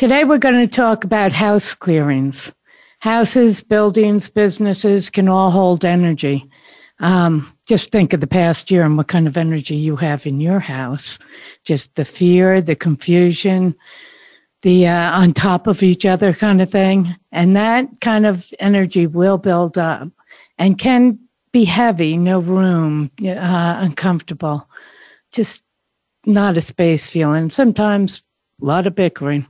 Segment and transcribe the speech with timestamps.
[0.00, 2.50] Today we're going to talk about house clearings.
[3.00, 6.48] Houses, buildings, businesses can all hold energy.
[7.00, 10.40] Um, just think of the past year and what kind of energy you have in
[10.40, 11.18] your house.
[11.64, 13.76] Just the fear, the confusion,
[14.62, 17.14] the uh, on top of each other kind of thing.
[17.30, 20.08] And that kind of energy will build up
[20.56, 21.18] and can
[21.52, 24.66] be heavy, no room, uh, uncomfortable,
[25.30, 25.62] just
[26.24, 27.50] not a space feeling.
[27.50, 28.22] Sometimes
[28.62, 29.46] a lot of bickering.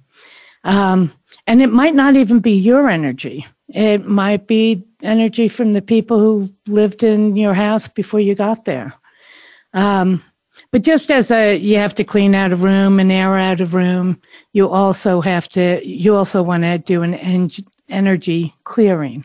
[0.64, 1.12] Um,
[1.46, 3.46] and it might not even be your energy.
[3.68, 8.64] It might be energy from the people who lived in your house before you got
[8.64, 8.94] there.
[9.72, 10.22] Um,
[10.72, 13.66] but just as a, you have to clean out a room and air out a
[13.66, 14.20] room,
[14.52, 17.50] you also have to, you also want to do an en-
[17.88, 19.24] energy clearing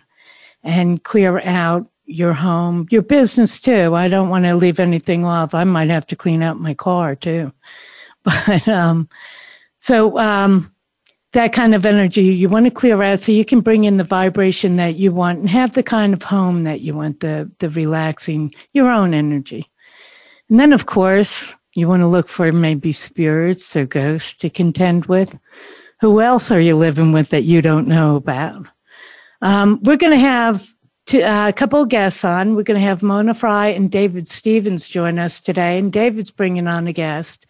[0.64, 3.96] and clear out your home, your business too.
[3.96, 5.54] I don't want to leave anything off.
[5.54, 7.52] I might have to clean out my car too.
[8.24, 9.08] But, um,
[9.78, 10.74] so, um,
[11.36, 14.06] that kind of energy you want to clear out so you can bring in the
[14.06, 17.70] vibration that you want and have the kind of home that you want the the
[17.70, 19.70] relaxing your own energy.
[20.50, 25.08] And then of course you want to look for maybe spirits or ghosts to contend
[25.08, 25.38] with.
[26.00, 28.68] Who else are you living with that you don't know about?
[29.42, 30.74] Um, we're going to have
[31.14, 32.56] uh, a couple of guests on.
[32.56, 36.68] We're going to have mona fry and david stevens join us today and david's bringing
[36.68, 37.46] on a guest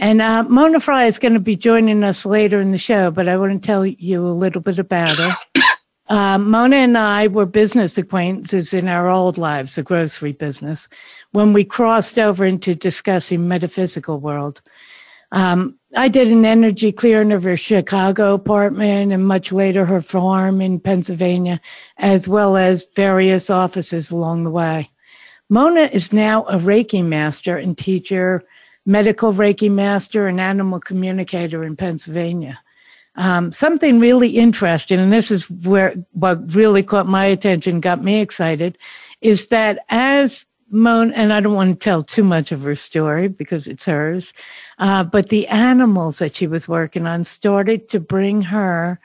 [0.00, 3.28] and uh, Mona Fry is going to be joining us later in the show, but
[3.28, 5.32] I want to tell you a little bit about her.
[6.08, 10.88] Uh, Mona and I were business acquaintances in our old lives, the grocery business,
[11.30, 14.60] when we crossed over into discussing metaphysical world.
[15.30, 20.60] Um, I did an energy clearing of her Chicago apartment and much later her farm
[20.60, 21.60] in Pennsylvania,
[21.96, 24.90] as well as various offices along the way.
[25.48, 28.42] Mona is now a Reiki master and teacher
[28.90, 32.60] medical Reiki master and animal communicator in Pennsylvania.
[33.16, 38.20] Um, something really interesting, and this is where what really caught my attention, got me
[38.20, 38.78] excited,
[39.20, 43.26] is that as Mon, and I don't want to tell too much of her story
[43.26, 44.32] because it's hers,
[44.78, 49.00] uh, but the animals that she was working on started to bring her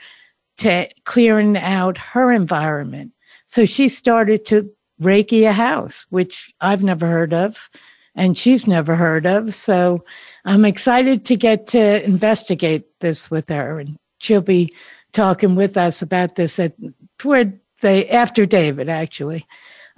[0.58, 3.12] to clearing out her environment.
[3.48, 4.70] So she started to
[5.02, 7.70] Reiki a house, which I've never heard of
[8.16, 9.54] and she's never heard of.
[9.54, 10.04] So
[10.46, 13.80] I'm excited to get to investigate this with her.
[13.80, 14.74] And she'll be
[15.12, 16.74] talking with us about this at
[17.18, 19.46] toward the after David, actually.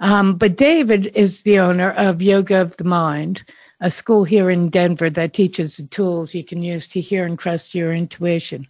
[0.00, 3.44] Um, but David is the owner of Yoga of the Mind,
[3.80, 7.38] a school here in Denver that teaches the tools you can use to hear and
[7.38, 8.66] trust your intuition.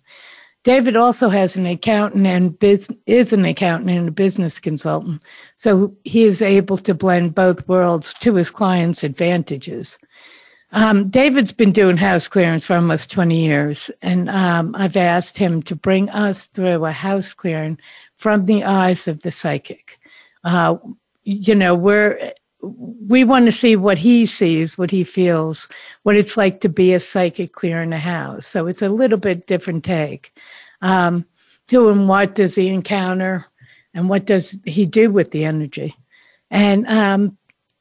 [0.69, 5.23] David also has an accountant and biz, is an accountant and a business consultant.
[5.55, 9.99] So he is able to blend both worlds to his clients' advantages.
[10.73, 15.63] Um, David's been doing house clearance for almost 20 years, and um, I've asked him
[15.63, 17.79] to bring us through a house clearing
[18.13, 19.99] from the eyes of the psychic.
[20.45, 20.77] Uh,
[21.25, 25.69] you know, we're we want to see what he sees, what he feels,
[26.03, 28.47] what it's like to be a psychic clear in a house.
[28.47, 30.37] So it's a little bit different take.
[30.83, 31.25] Um,
[31.71, 33.47] who and what does he encounter,
[33.95, 35.95] and what does he do with the energy?
[36.51, 37.37] And um,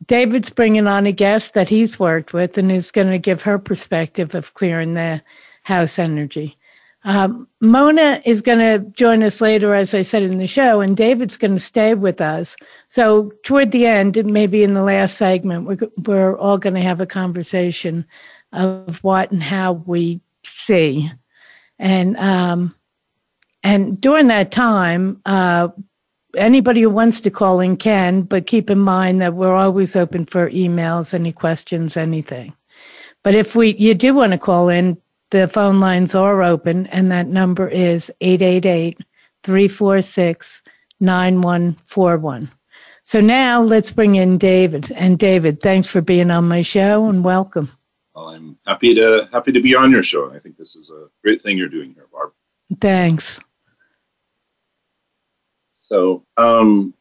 [0.06, 3.58] David's bringing on a guest that he's worked with and is going to give her
[3.58, 5.22] perspective of clearing the
[5.64, 6.58] house energy.
[7.07, 10.95] Um, Mona is going to join us later, as I said in the show, and
[10.95, 12.57] David's going to stay with us.
[12.90, 17.00] So, toward the end, maybe in the last segment, we're, we're all going to have
[17.00, 18.06] a conversation
[18.51, 21.09] of what and how we see.
[21.80, 22.75] And um,
[23.63, 25.69] and during that time, uh,
[26.36, 30.25] anybody who wants to call in can, but keep in mind that we're always open
[30.25, 32.53] for emails, any questions, anything.
[33.24, 34.98] But if we you do want to call in,
[35.31, 39.00] the phone lines are open, and that number is 888
[39.44, 40.62] 346
[41.00, 42.51] 9141.
[43.03, 44.91] So now let's bring in David.
[44.91, 47.71] And David, thanks for being on my show and welcome.
[48.13, 50.33] Well, I'm happy to happy to be on your show.
[50.33, 52.31] I think this is a great thing you're doing here, Barb.
[52.81, 53.39] Thanks.
[55.74, 56.94] So um,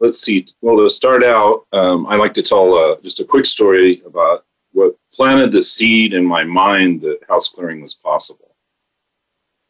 [0.00, 0.46] let's see.
[0.62, 4.46] Well, to start out, um, I like to tell uh, just a quick story about
[4.72, 8.54] what planted the seed in my mind that house clearing was possible.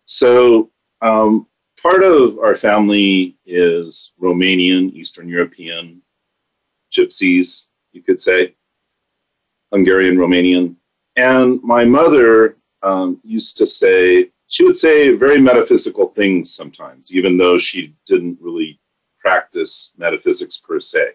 [0.04, 0.70] So
[1.00, 1.46] um,
[1.80, 6.02] part of our family is Romanian, Eastern European,
[6.92, 8.54] gypsies, you could say,
[9.72, 10.76] Hungarian, Romanian.
[11.16, 17.36] And my mother um, used to say, she would say very metaphysical things sometimes, even
[17.36, 18.80] though she didn't really
[19.20, 21.12] practice metaphysics per se.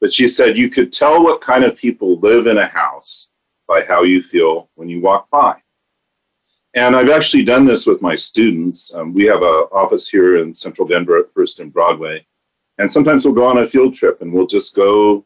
[0.00, 3.27] But she said you could tell what kind of people live in a house
[3.68, 5.56] by how you feel when you walk by.
[6.74, 8.92] And I've actually done this with my students.
[8.94, 12.26] Um, we have an office here in central Denver at First and Broadway.
[12.78, 15.24] And sometimes we'll go on a field trip and we'll just go.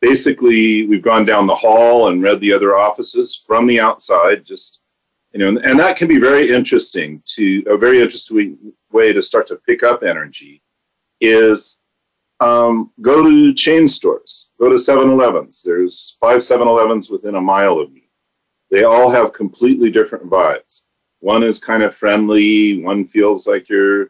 [0.00, 4.80] Basically, we've gone down the hall and read the other offices from the outside, just
[5.32, 8.56] you know, and, and that can be very interesting to a very interesting
[8.92, 10.62] way to start to pick up energy
[11.20, 11.82] is
[12.40, 15.62] um, go to chain stores, go to 7 Elevens.
[15.62, 18.08] There's five 7 Elevens within a mile of me.
[18.70, 20.82] They all have completely different vibes.
[21.20, 24.06] One is kind of friendly, one feels like you're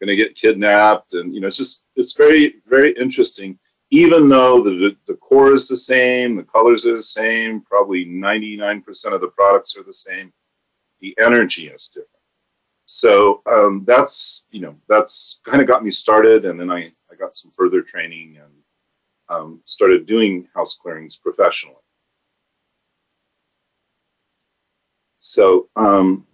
[0.00, 1.14] going to get kidnapped.
[1.14, 3.58] And, you know, it's just, it's very, very interesting.
[3.90, 9.12] Even though the, the core is the same, the colors are the same, probably 99%
[9.12, 10.32] of the products are the same
[11.00, 12.10] the energy is different.
[12.86, 17.18] So um, that's you know that's kind of got me started, and then I I
[17.18, 18.52] got some further training and
[19.28, 21.76] um, started doing house clearings professionally.
[25.18, 26.26] So um,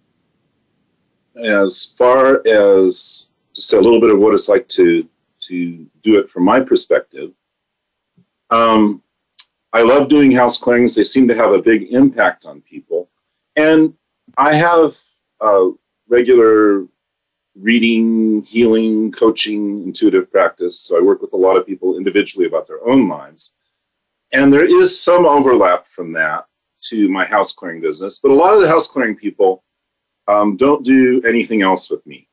[1.43, 5.07] as far as just a little bit of what it's like to
[5.47, 7.31] to do it from my perspective.
[8.49, 9.01] Um,
[9.73, 10.95] I love doing house clearings.
[10.95, 13.09] They seem to have a big impact on people.
[13.57, 13.93] And
[14.37, 14.97] I have
[15.41, 15.71] a
[16.07, 16.85] regular
[17.55, 20.79] reading, healing, coaching, intuitive practice.
[20.79, 23.55] So I work with a lot of people individually about their own lives.
[24.31, 26.45] And there is some overlap from that
[26.89, 28.19] to my house clearing business.
[28.19, 29.63] But a lot of the house clearing people
[30.27, 32.27] um, don't do anything else with me.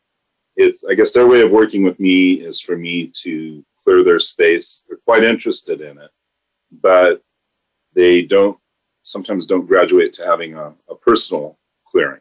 [0.57, 4.19] It's, I guess, their way of working with me is for me to clear their
[4.19, 4.85] space.
[4.89, 6.11] They're quite interested in it,
[6.71, 7.23] but
[7.95, 8.59] they don't
[9.03, 12.21] sometimes don't graduate to having a, a personal clearing.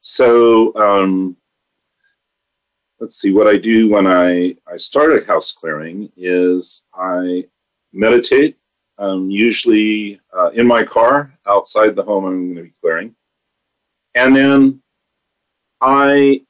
[0.00, 1.36] So um,
[3.02, 7.44] let's see, what I do when I, I start a house clearing is I
[7.92, 8.56] meditate,
[8.96, 13.12] um, usually uh, in my car outside the home I'm going to be clearing.
[14.14, 14.82] And then
[15.80, 16.42] I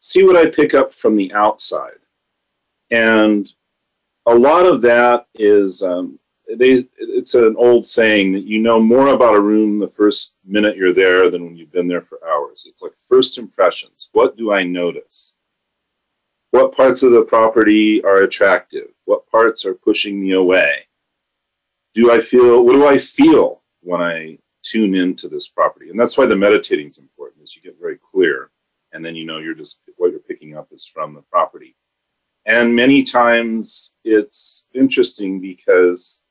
[0.00, 2.00] see what I pick up from the outside.
[2.90, 3.48] And
[4.26, 6.18] a lot of that is um,
[6.56, 10.76] they it's an old saying that you know more about a room the first minute
[10.76, 12.66] you're there than when you've been there for hours.
[12.68, 14.10] It's like first impressions.
[14.12, 15.36] What do I notice?
[16.50, 18.88] What parts of the property are attractive?
[19.04, 20.86] What parts are pushing me away?
[21.94, 25.90] Do I feel what do I feel when I tune into this property?
[25.90, 28.50] And that's why the meditating is important is you get very clear
[28.92, 31.76] and then you know you're just what you're picking up is from the property.
[32.46, 36.22] And many times it's interesting because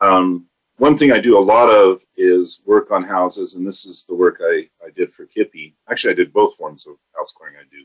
[0.00, 0.46] um,
[0.76, 4.14] one thing I do a lot of is work on houses, and this is the
[4.14, 5.74] work I, I did for Kippy.
[5.90, 7.84] Actually, I did both forms of house clearing I do.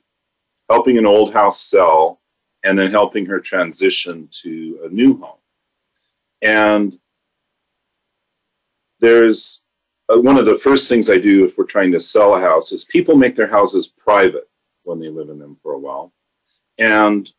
[0.70, 2.22] Helping an old house sell
[2.64, 5.40] and then helping her transition to a new home.
[6.42, 7.00] And
[9.00, 9.64] there's
[10.10, 12.72] uh, one of the first things I do if we're trying to sell a house
[12.72, 14.48] is people make their houses private
[14.84, 16.14] when they live in them for a while.
[16.78, 17.30] And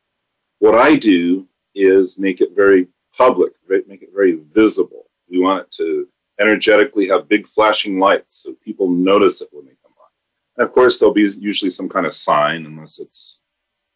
[0.59, 5.07] what I do is make it very public, make it very visible.
[5.29, 6.09] We want it to
[6.41, 10.05] energetically have big flashing lights so people notice it when they come by.
[10.57, 13.41] And of course, there'll be usually some kind of sign, unless it's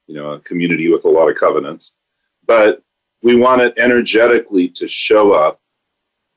[0.07, 1.99] you know a community with a lot of covenants.
[2.47, 2.83] But
[3.23, 5.61] we want it energetically to show up.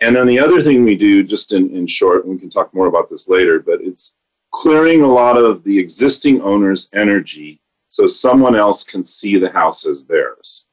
[0.01, 2.87] And then the other thing we do, just in, in short, we can talk more
[2.87, 4.15] about this later, but it's
[4.49, 9.85] clearing a lot of the existing owner's energy so someone else can see the house
[9.85, 10.67] as theirs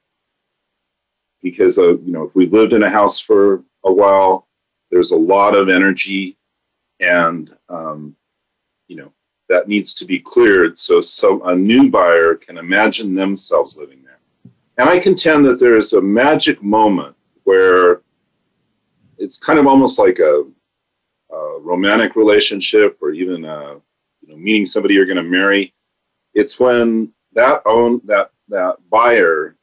[1.41, 4.47] because uh, you know if we've lived in a house for a while,
[4.91, 6.37] there's a lot of energy,
[6.99, 8.15] and um,
[8.87, 9.11] you know
[9.47, 14.19] that needs to be cleared so so a new buyer can imagine themselves living there.
[14.77, 18.01] And I contend that there is a magic moment where
[19.17, 20.45] it's kind of almost like a,
[21.31, 23.81] a romantic relationship or even a,
[24.21, 25.73] you know meeting somebody you're going to marry.
[26.33, 29.55] It's when that own that that buyer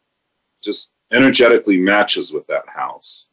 [0.63, 3.31] just energetically matches with that house.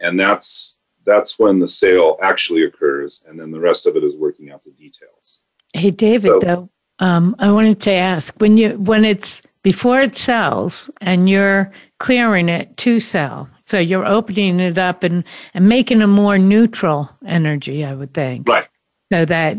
[0.00, 4.16] And that's that's when the sale actually occurs and then the rest of it is
[4.16, 5.42] working out the details.
[5.72, 10.16] Hey David so, though, um, I wanted to ask when you when it's before it
[10.16, 13.48] sells and you're clearing it to sell.
[13.64, 18.48] So you're opening it up and, and making a more neutral energy, I would think.
[18.48, 18.68] Right.
[19.12, 19.58] So that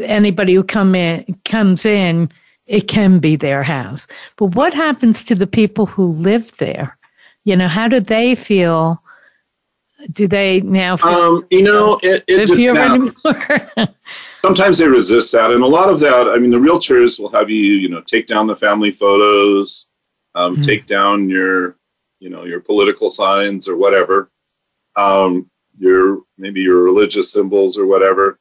[0.00, 2.30] anybody who come in comes in,
[2.66, 4.06] it can be their house.
[4.36, 6.96] But what happens to the people who live there?
[7.44, 9.02] You know, how do they feel?
[10.12, 10.96] Do they now?
[10.96, 13.24] Feel Um, you know, it, it live here depends.
[13.26, 13.68] anymore?
[14.44, 17.48] sometimes they resist that and a lot of that i mean the realtors will have
[17.48, 19.88] you you know take down the family photos
[20.34, 20.66] um, Mhm.
[20.66, 21.78] take down your
[22.20, 24.30] you know your political signs or whatever
[24.96, 28.38] um, your maybe your religious symbols or whatever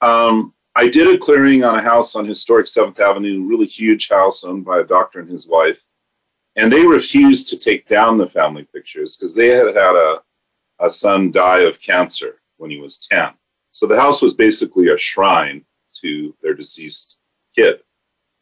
[0.00, 4.44] um, i did a clearing on a house on historic seventh avenue really huge house
[4.44, 5.84] owned by a doctor and his wife
[6.56, 10.22] and they refused to take down the family pictures because they had had a,
[10.80, 13.32] a son die of cancer when he was 10
[13.72, 15.64] so the house was basically a shrine
[16.02, 17.18] to their deceased
[17.56, 17.80] kid.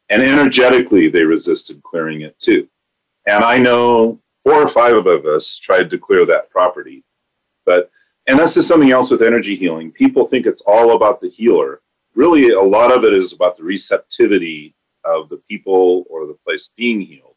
[0.08, 2.68] And energetically, they resisted clearing it too.
[3.26, 7.04] And I know four or five of us tried to clear that property.
[7.64, 7.90] But,
[8.26, 9.92] and that's just something else with energy healing.
[9.92, 11.80] People think it's all about the healer.
[12.14, 14.74] Really, a lot of it is about the receptivity
[15.04, 17.36] of the people or the place being healed.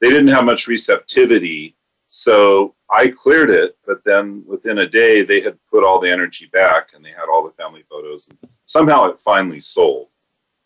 [0.00, 1.76] They didn't have much receptivity.
[2.08, 6.46] So I cleared it, but then within a day, they had put all the energy
[6.52, 8.28] back and they had all the family photos.
[8.28, 10.08] And somehow it finally sold.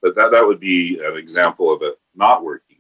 [0.03, 2.79] But that, that would be an example of it not working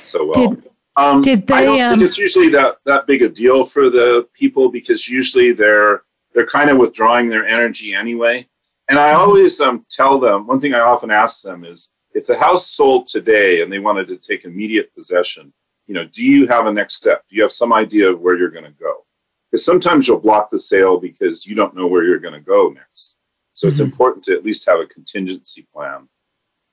[0.00, 0.50] so well.
[0.50, 3.88] Did- um, did I don't um, think it's usually that, that big a deal for
[3.88, 6.02] the people because usually they're
[6.34, 8.48] they're kind of withdrawing their energy anyway.
[8.88, 12.38] And I always um, tell them one thing I often ask them is if the
[12.38, 15.52] house sold today and they wanted to take immediate possession,
[15.86, 17.24] you know, do you have a next step?
[17.28, 19.04] Do you have some idea of where you're going to go?
[19.50, 22.68] Because sometimes you'll block the sale because you don't know where you're going to go
[22.70, 23.16] next.
[23.52, 23.84] So it's Mhm.
[23.84, 26.08] important to at least have a contingency plan.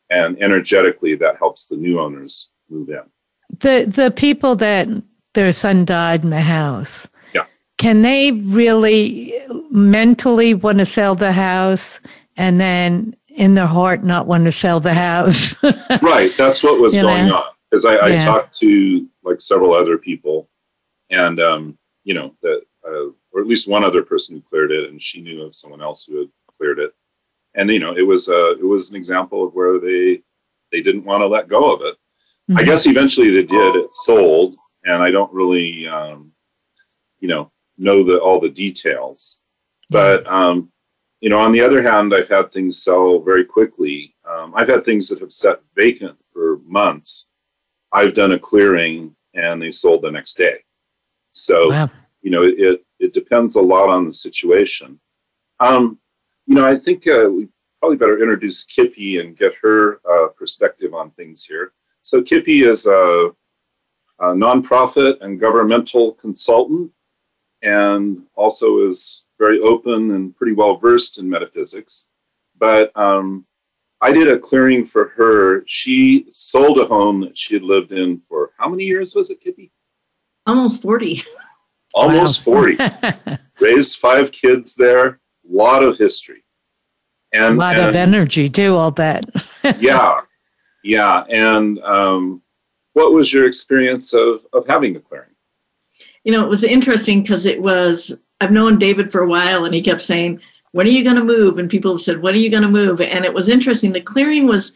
[0.10, 3.02] And energetically, that helps the new owners move in.
[3.60, 4.88] the the people that
[5.34, 7.08] their son died in the house.
[7.34, 7.46] Yeah.
[7.78, 9.35] Can they really
[9.76, 12.00] mentally want to sell the house
[12.38, 15.54] and then in their heart not want to sell the house?
[16.02, 17.38] right that's what was You going know?
[17.38, 18.26] on because I, I Yeah.
[18.26, 20.50] talked to like several other people
[21.10, 24.90] and um, you know that uh, or at least one other person who cleared it
[24.90, 26.94] and she knew of someone else who had cleared it
[27.56, 30.22] and you know it was uh, it was an example of where they
[30.72, 31.96] they didn't want to let go of it
[32.56, 32.66] i Mhm.
[32.66, 34.56] guess eventually they did it sold
[34.86, 36.32] and i don't really um,
[37.20, 39.42] you know know the all the details
[39.90, 40.72] but um,
[41.22, 44.16] you know on the other hand i've had things sell very quickly.
[44.30, 47.30] Um, i've had things that have sat vacant for months.
[47.92, 50.58] I've done a clearing and they sold the next day.
[51.32, 51.90] So Wow.
[52.22, 55.00] you know it it depends a lot on the situation.
[55.60, 56.00] Um,
[56.48, 57.48] you know i think uh, we
[57.80, 61.74] probably better introduce kippy and get her uh, perspective on things here.
[62.02, 63.30] So kippy is a,
[64.20, 66.92] a nonprofit and governmental consultant
[67.62, 72.10] and also is very open and pretty well versed in metaphysics.
[72.58, 73.46] But um,
[74.02, 75.64] I did a clearing for her.
[75.68, 79.42] She sold a home that she had lived in for how many years was it,
[79.42, 79.72] Kippy?
[80.46, 81.24] Almost 40.
[81.96, 82.76] Almost Wow.
[82.78, 82.78] 40.
[83.60, 85.18] Raised five kids there, a
[85.50, 86.44] lot of history.
[87.34, 89.26] And, a And, lot of energy, too, I'll bet.
[89.80, 90.20] yeah,
[90.84, 91.24] yeah.
[91.30, 92.42] And um,
[92.94, 95.30] what was your experience of, of having the clearing?
[96.26, 99.74] You know, it was interesting because it was, I've known David for a while and
[99.74, 101.58] he kept saying, When are you going to move?
[101.58, 103.02] And people have said, When are you going to move?
[103.02, 103.92] And it was interesting.
[103.92, 104.74] The clearing was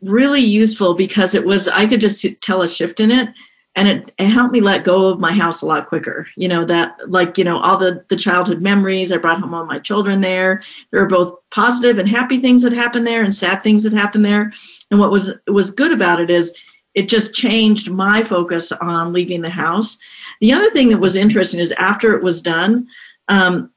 [0.00, 3.28] really useful because it was, I could just tell a shift in it.
[3.76, 6.26] And it, it helped me let go of my house a lot quicker.
[6.36, 9.12] You know, that like, you know, all the, the childhood memories.
[9.12, 10.62] I brought home all my children there.
[10.90, 14.24] There were both positive and happy things that happened there and sad things that happened
[14.24, 14.52] there.
[14.90, 16.52] And what was was good about it is
[16.94, 19.98] it just changed my focus on leaving the house.
[20.40, 22.88] The other thing that was interesting is after it was done,
[23.28, 23.70] um,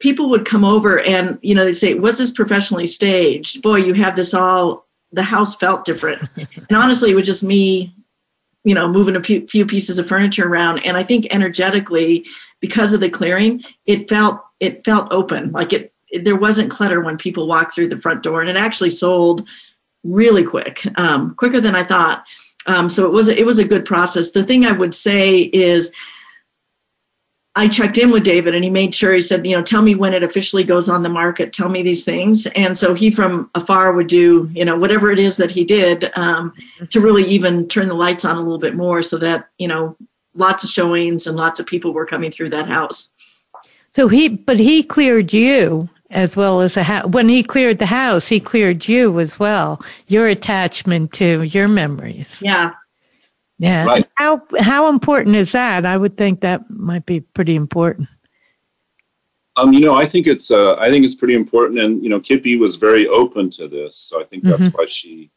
[0.00, 3.94] people would come over and you know they'd say, "Was this professionally staged?" Boy, you
[3.94, 4.86] have this all.
[5.12, 7.94] The house felt different, and honestly, it was just me,
[8.64, 10.84] you know, moving a few, pieces of furniture around.
[10.86, 12.24] And I think energetically,
[12.60, 17.00] because of the clearing, it felt it felt open, like it, it there wasn't clutter
[17.00, 19.46] when people walked through the front door, and it actually sold
[20.02, 22.24] really quick, um, quicker than I thought.
[22.66, 24.30] Um, so it was it was a good process.
[24.30, 25.92] The thing I would say is,
[27.56, 29.94] I checked in with David, and he made sure he said, you know, tell me
[29.94, 31.52] when it officially goes on the market.
[31.52, 35.18] Tell me these things, and so he from afar would do, you know, whatever it
[35.18, 36.52] is that he did um,
[36.90, 39.96] to really even turn the lights on a little bit more, so that you know,
[40.34, 43.10] lots of showings and lots of people were coming through that house.
[43.92, 47.06] So he, but he cleared you as well as a house.
[47.06, 49.80] When he cleared the house, he cleared you as well.
[50.08, 52.40] Your attachment to your memories.
[52.42, 52.72] Yeah,
[53.58, 53.84] Yeah.
[53.84, 54.06] Right.
[54.14, 55.86] How how important is that?
[55.86, 58.08] I would think that might be pretty important.
[59.56, 62.20] Um, you know, I think it's uh, I think it's pretty important, and you know,
[62.20, 64.78] Kippy was very open to this, so I think that's mm-hmm.
[64.78, 65.30] why she,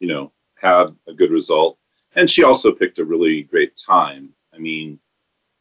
[0.00, 1.76] you know, had a good result,
[2.14, 4.30] and she also picked a really great time.
[4.54, 4.98] I mean,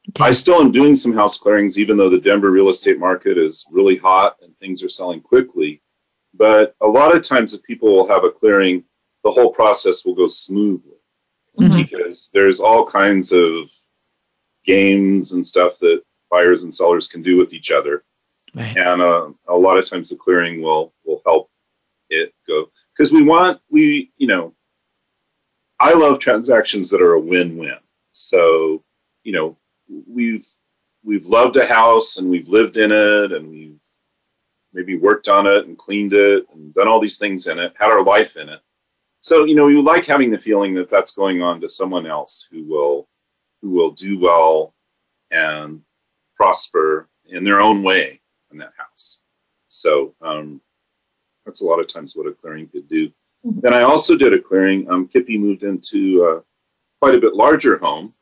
[0.10, 0.24] okay.
[0.24, 3.66] I still am doing some house clearings, even though the Denver real estate market is
[3.72, 5.82] really hot and things are selling quickly.
[6.34, 8.84] But a lot of times, if people will have a clearing,
[9.24, 10.98] the whole process will go smoothly
[11.60, 11.76] mm-hmm.
[11.76, 13.70] because there's all kinds of
[14.64, 18.04] games and stuff that buyers and sellers can do with each other.
[18.54, 18.78] Right.
[18.78, 21.50] And uh, a lot of times the clearing will will help
[22.10, 24.54] it go because we want we you know
[25.80, 27.78] I love transactions that are a win-win.
[28.12, 28.84] So
[29.24, 29.58] you know
[30.08, 30.48] we've
[31.04, 33.82] we've loved a house and we've lived in it and we've
[34.78, 37.90] maybe worked on it and cleaned it and done all these things in it, had
[37.90, 38.60] our life in it.
[39.20, 42.48] So you know you like having the feeling that that's going on to someone else
[42.52, 43.10] who will
[43.62, 44.76] who will do well
[45.32, 45.82] and
[46.36, 49.24] prosper in their own way in that house.
[49.68, 50.62] So um,
[51.44, 53.08] that's a lot of times what a clearing could do.
[53.44, 53.62] Mm-hmm.
[53.62, 54.90] Then I also did a clearing.
[54.92, 56.44] Um, Kippy moved into a
[57.00, 58.14] quite a bit larger home,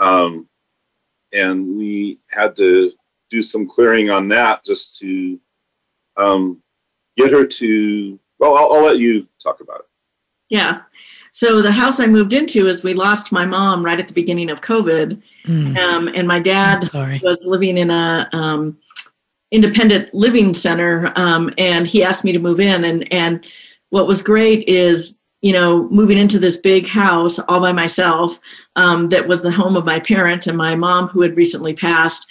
[0.00, 0.48] um,
[1.34, 2.92] and we had to
[3.28, 5.38] do some clearing on that just to
[6.18, 6.62] um,
[7.16, 8.18] get her to.
[8.38, 9.86] Well, I'll, I'll let you talk about it.
[10.50, 10.82] Yeah.
[11.32, 14.50] So the house I moved into is we lost my mom right at the beginning
[14.50, 15.78] of COVID, mm.
[15.78, 16.88] um, and my dad
[17.22, 18.78] was living in a um,
[19.50, 22.84] independent living center, um, and he asked me to move in.
[22.84, 23.46] and And
[23.90, 28.40] what was great is you know moving into this big house all by myself
[28.74, 32.26] um, that was the home of my parent and my mom who had recently passed.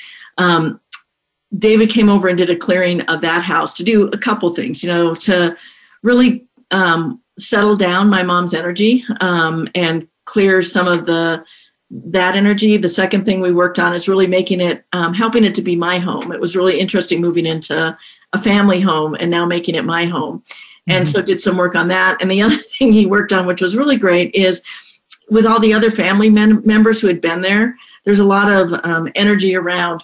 [1.57, 4.83] David came over and did a clearing of that house to do a couple things,
[4.83, 5.55] you know, to
[6.03, 11.43] really um, settle down my mom's energy um, and clear some of the
[11.89, 12.75] that energy.
[12.75, 15.75] The second thing we worked on is really making it, um, helping it to be
[15.75, 16.33] my home.
[16.33, 17.97] It was really interesting moving into
[18.33, 20.43] a family home and now making it my home.
[20.87, 21.11] And mm-hmm.
[21.11, 22.17] so did some work on that.
[22.21, 24.61] And the other thing he worked on, which was really great, is
[25.29, 28.73] with all the other family men- members who had been there, there's a lot of
[28.83, 30.03] um, energy around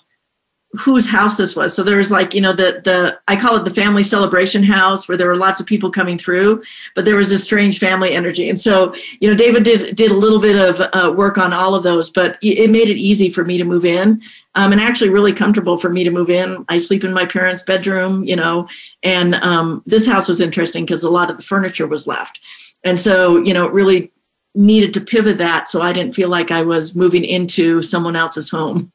[0.75, 1.75] whose house this was.
[1.75, 5.07] So there was like, you know, the the I call it the family celebration house
[5.07, 6.63] where there were lots of people coming through,
[6.95, 8.49] but there was this strange family energy.
[8.49, 11.75] And so, you know, David did did a little bit of uh, work on all
[11.75, 14.21] of those, but it made it easy for me to move in,
[14.55, 16.65] um, and actually really comfortable for me to move in.
[16.69, 18.67] I sleep in my parents' bedroom, you know,
[19.03, 22.41] and um, this house was interesting because a lot of the furniture was left,
[22.83, 24.11] and so you know, really
[24.55, 28.49] needed to pivot that so I didn't feel like I was moving into someone else's
[28.49, 28.91] home.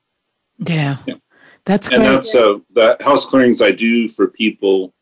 [0.58, 0.98] Yeah.
[1.06, 1.14] yeah.
[1.68, 2.08] That's and great.
[2.08, 4.94] that's uh, the house clearings I do for people.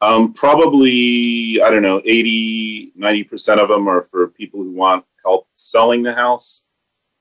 [0.00, 5.04] Um, probably I don't know 80 90 percent of them are for people who want
[5.24, 6.68] help selling the house,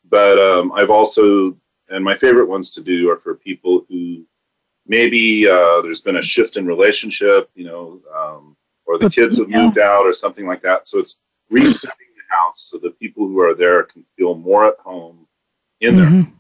[0.08, 1.58] but um, I've also
[1.90, 4.24] and my favorite ones to do are for people who
[4.86, 9.50] maybe uh, there's been a shift in relationship, you know, um, or the kids have
[9.50, 10.86] moved out or something like that.
[10.86, 14.78] So it's resetting the house so the people who are there can feel more at
[14.78, 15.26] home
[15.80, 16.22] in mm-hmm.
[16.22, 16.32] there.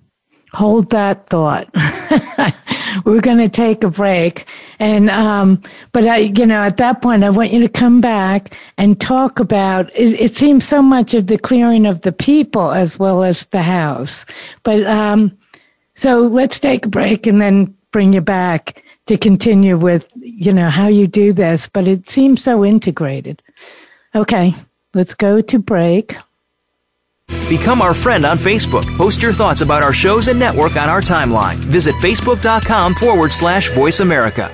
[0.53, 1.69] Hold that thought.
[3.05, 4.45] We're going to take a break.
[4.79, 5.61] And, um,
[5.93, 9.39] but I, you know, at that point, I want you to come back and talk
[9.39, 13.45] about it, it seems so much of the clearing of the people as well as
[13.45, 14.25] the house.
[14.63, 15.37] But, um,
[15.95, 20.69] so let's take a break and then bring you back to continue with, you know,
[20.69, 21.69] how you do this.
[21.69, 23.41] But it seems so integrated.
[24.15, 24.53] Okay,
[24.93, 26.17] let's go to break.
[27.49, 28.85] Become our friend on Facebook.
[28.97, 31.55] Post your thoughts about our shows and network on our timeline.
[31.55, 34.51] Visit facebook.com forward slash voice America.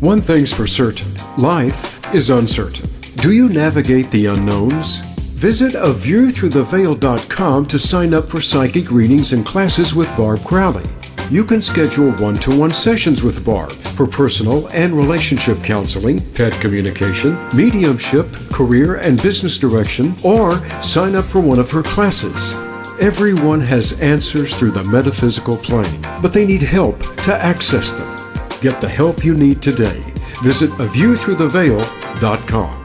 [0.00, 2.90] One thing's for certain life is uncertain.
[3.16, 5.00] Do you navigate the unknowns?
[5.32, 10.84] Visit aviewthroughtheveil.com to sign up for psychic readings and classes with Barb Crowley
[11.32, 16.52] you can schedule one to one sessions with Barb for personal and relationship counseling, pet
[16.60, 22.52] communication, mediumship, career and business direction, or sign up for one of her classes.
[23.00, 28.14] Everyone has answers through the metaphysical plane, but they need help to access them.
[28.60, 30.04] Get the help you need today.
[30.42, 32.78] Visit aviewthroughtheveil.com.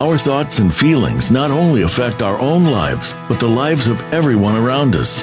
[0.00, 4.56] Our thoughts and feelings not only affect our own lives, but the lives of everyone
[4.56, 5.22] around us.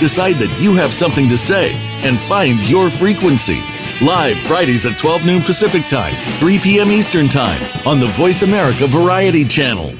[0.00, 3.62] decide that you have something to say, and find your frequency.
[4.00, 6.90] Live Fridays at 12 noon Pacific Time, 3 p.m.
[6.90, 9.94] Eastern Time on the Voice America Variety Channel.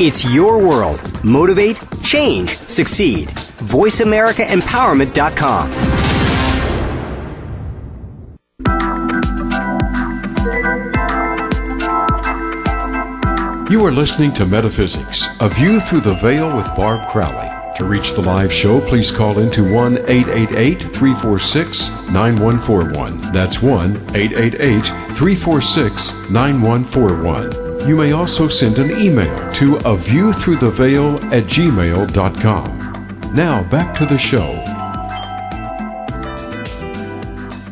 [0.00, 1.00] It's your world.
[1.24, 3.28] Motivate, change, succeed.
[3.28, 6.07] VoiceAmericaEmpowerment.com.
[13.70, 17.50] You are listening to Metaphysics, a view through the veil with Barb Crowley.
[17.76, 23.30] To reach the live show, please call into 1 888 346 9141.
[23.30, 27.86] That's 1 888 346 9141.
[27.86, 32.64] You may also send an email to a view through the veil at gmail.com.
[33.34, 34.50] Now back to the show.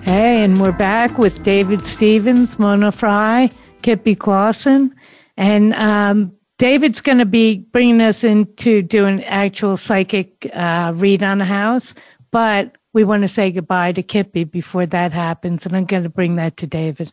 [0.03, 4.95] Hey, and we're back with David Stevens, Mona Fry, Kippy Clausen,
[5.37, 11.23] and um, David's going to be bringing us into do an actual psychic uh, read
[11.23, 11.95] on the house,
[12.31, 16.09] but we want to say goodbye to Kippy before that happens, and I'm going to
[16.09, 17.13] bring that to David.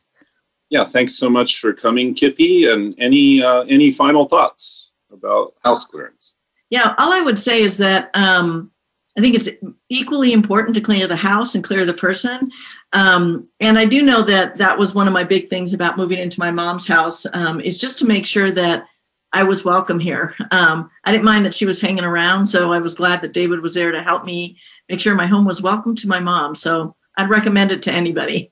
[0.70, 2.66] Yeah, thanks so much for coming, Kippy.
[2.66, 6.36] And any uh, any final thoughts about house clearance?
[6.70, 8.72] Yeah, all I would say is that um,
[9.18, 9.50] I think it's
[9.90, 12.50] equally important to clear the house and clear the person.
[12.94, 16.20] Um, and I do know that that was one of my big things about moving
[16.20, 18.86] into my mom's house um, is just to make sure that
[19.34, 20.36] I was welcome here.
[20.52, 23.62] Um, I didn't mind that she was hanging around, so I was glad that David
[23.62, 24.58] was there to help me
[24.90, 26.54] make sure my home was welcome to my mom.
[26.54, 28.52] So I'd recommend it to anybody.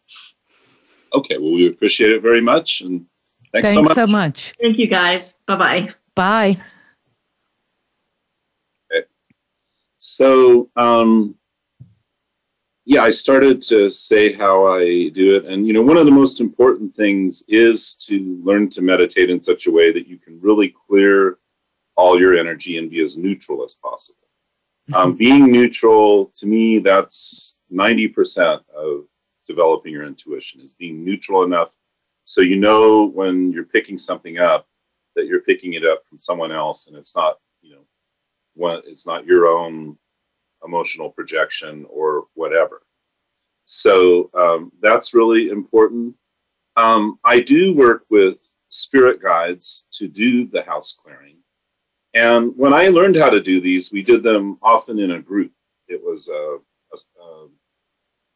[1.13, 3.05] Okay, well, we appreciate it very much, and
[3.51, 3.93] thanks, Thanks so much.
[3.93, 4.53] so much.
[4.59, 5.35] Thank you guys.
[5.45, 5.93] Bye bye.
[6.15, 6.57] Bye.
[10.03, 11.35] So, um,
[12.91, 15.45] yeah, I started to say how I do it.
[15.45, 19.41] And, you know, one of the most important things is to learn to meditate in
[19.41, 21.37] such a way that you can really clear
[21.95, 24.27] all your energy and be as neutral as possible.
[24.93, 29.05] Um, being neutral, to me, that's 90% of
[29.47, 31.75] developing your intuition is being neutral enough
[32.25, 34.67] so you know when you're picking something up
[35.15, 37.81] that you're picking it up from someone else and it's not, you know,
[38.53, 39.97] one, it's not your own
[40.65, 42.83] emotional projection or whatever.
[43.65, 46.15] So um, that's really important.
[46.75, 51.37] Um, I do work with spirit guides to do the house clearing.
[52.13, 55.51] And when I learned how to do these, we did them often in a group.
[55.87, 56.57] It was a,
[56.93, 57.47] a, a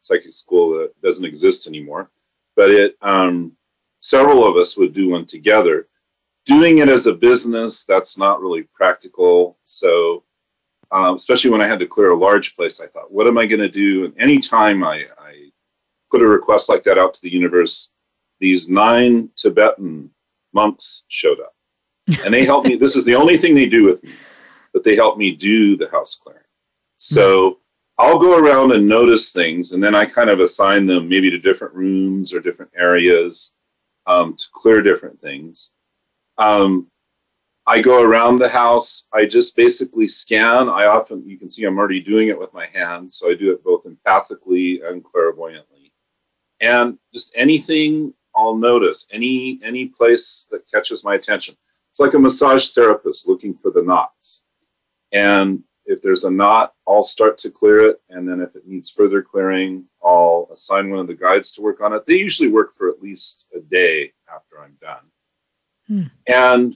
[0.02, 2.12] psychic school that doesn't exist anymore,
[2.56, 3.54] but it um,
[4.00, 5.88] several of us would do one together.
[6.46, 9.58] Doing it as a business, that's not really practical.
[9.64, 10.24] So
[10.96, 13.46] um, especially when I had to clear a large place, I thought, what am I
[13.46, 14.06] going to do?
[14.06, 15.52] And anytime I, I
[16.10, 17.92] put a request like that out to the universe,
[18.40, 20.10] these nine Tibetan
[20.54, 21.54] monks showed up.
[22.24, 22.78] And they helped me.
[22.78, 24.14] This is the only thing they do with me,
[24.72, 26.42] but they help me do the house clearing.
[26.96, 27.60] So
[27.98, 31.38] I'll go around and notice things, and then I kind of assign them maybe to
[31.38, 33.56] different rooms or different areas
[34.06, 35.74] um, to clear different things.
[36.38, 36.88] Um,
[37.68, 39.08] I go around the house.
[39.12, 40.70] I just basically scan.
[40.70, 43.18] I often, you can see I'm already doing it with my hands.
[43.18, 45.92] So I do it both empathically and clairvoyantly.
[46.62, 51.56] And just anything I'll notice, any, any place that catches my attention.
[51.90, 54.44] It's like a massage therapist looking for the knots.
[55.12, 58.02] And if there's a knot, I'll start to clear it.
[58.10, 61.82] And then if it needs further clearing, I'll assign one of the guides to work
[61.82, 62.06] on it.
[62.06, 65.06] They usually work for at least a day after I'm done.
[65.88, 66.04] Hmm.
[66.28, 66.76] And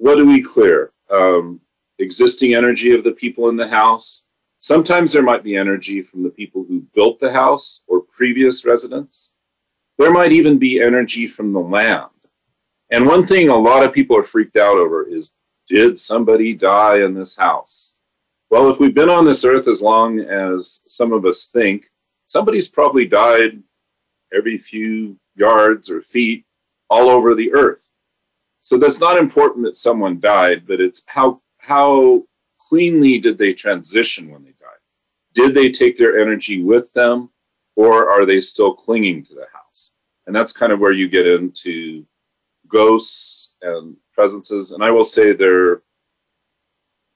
[0.00, 0.92] what do we clear?
[1.10, 1.60] Um,
[1.98, 4.24] existing energy of the people in the house.
[4.58, 9.34] Sometimes there might be energy from the people who built the house or previous residents.
[9.98, 12.08] There might even be energy from the land.
[12.90, 15.34] And one thing a lot of people are freaked out over is
[15.68, 17.98] did somebody die in this house?
[18.48, 21.84] Well, if we've been on this earth as long as some of us think,
[22.24, 23.62] somebody's probably died
[24.34, 26.46] every few yards or feet
[26.88, 27.89] all over the earth.
[28.60, 32.24] So that's not important that someone died, but it's how how
[32.58, 34.80] cleanly did they transition when they died?
[35.34, 37.30] Did they take their energy with them,
[37.74, 39.94] or are they still clinging to the house?
[40.26, 42.06] And that's kind of where you get into
[42.68, 44.72] ghosts and presences.
[44.72, 45.82] And I will say they're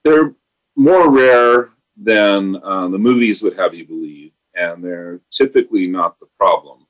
[0.02, 0.34] they're
[0.76, 6.26] more rare than uh, the movies would have you believe, and they're typically not the
[6.38, 6.83] problem.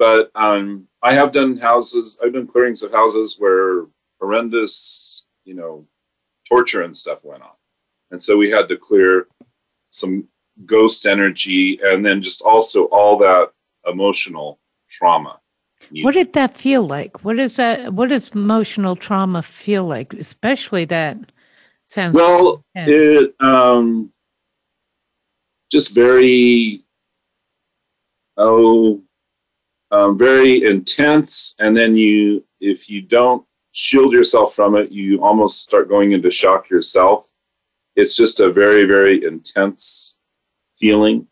[0.00, 3.84] But um, I have done houses, I've done clearings of houses where
[4.18, 5.86] horrendous, you know,
[6.48, 7.50] torture and stuff went on.
[8.10, 9.28] And so we had to clear
[9.90, 10.26] some
[10.64, 13.52] ghost energy and then just also all that
[13.86, 14.58] emotional
[14.88, 15.38] trauma.
[16.00, 17.22] What did that feel like?
[17.22, 17.92] What is that?
[17.92, 20.14] What does emotional trauma feel like?
[20.14, 21.18] Especially that
[21.88, 22.64] sounds well.
[22.74, 24.12] It um,
[25.70, 26.84] just very
[28.36, 29.02] oh,
[29.90, 35.62] um, very intense, and then you if you don't shield yourself from it, you almost
[35.62, 37.30] start going into shock yourself.
[37.96, 40.18] It's just a very very intense
[40.78, 41.26] feeling.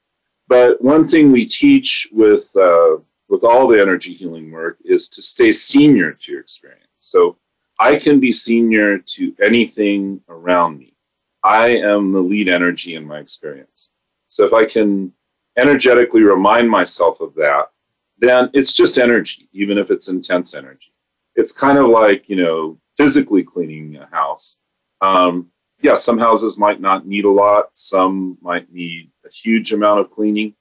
[0.49, 2.97] But one thing we teach with uh,
[3.29, 6.87] with all the energy healing work is to stay senior to your experience.
[6.97, 7.37] So
[7.79, 10.95] I can be senior to anything around me.
[11.45, 13.93] I am the lead energy in my experience.
[14.29, 15.13] So if I can
[15.57, 17.67] energetically remind myself of that,
[18.19, 20.93] then it's just energy, even if it's intense energy.
[21.35, 24.59] It's kind of like, you know, physically cleaning a house.
[25.01, 25.51] Um,
[25.81, 30.11] yeah, some houses might not need a lot, some might need a huge amount of
[30.11, 30.55] cleaning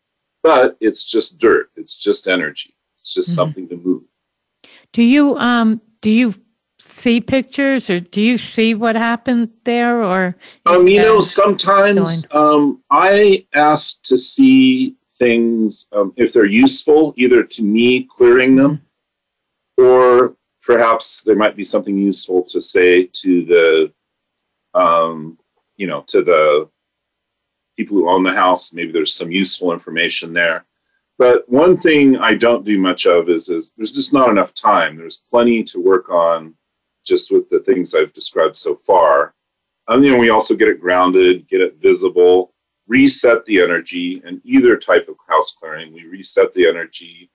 [0.48, 1.70] but it's just dirt.
[1.76, 2.74] It's just energy.
[2.98, 3.36] It's just mm-hmm.
[3.36, 4.04] something to move.
[4.94, 6.34] Do you um do you
[6.80, 12.82] see pictures or do you see what happened there or um you know sometimes um
[12.92, 18.82] I ask to see things um, if they're useful either to me clearing them
[19.78, 23.94] or perhaps there might be something useful to say to the
[24.74, 25.38] um
[25.78, 26.70] you know to the
[27.78, 28.74] people who own the house.
[28.74, 30.66] Maybe there's some useful information there.
[31.20, 34.98] But one thing I don't do much of is, is there's just not enough time.
[34.98, 36.56] There's plenty to work on
[37.06, 39.34] just with the things I've described so far.
[39.88, 42.54] And you know, we also get it grounded, get it visible,
[42.88, 47.30] reset the energy, and either type of house clearing, we reset the energy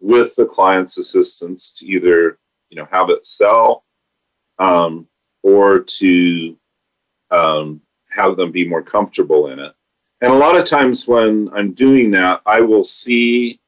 [0.00, 2.38] with the client's assistance to either
[2.70, 3.84] you know have it sell
[4.58, 5.06] um,
[5.42, 6.56] or to
[7.30, 9.74] um, have them be more comfortable in it.
[10.20, 13.60] And a lot of times when I'm doing that, I will see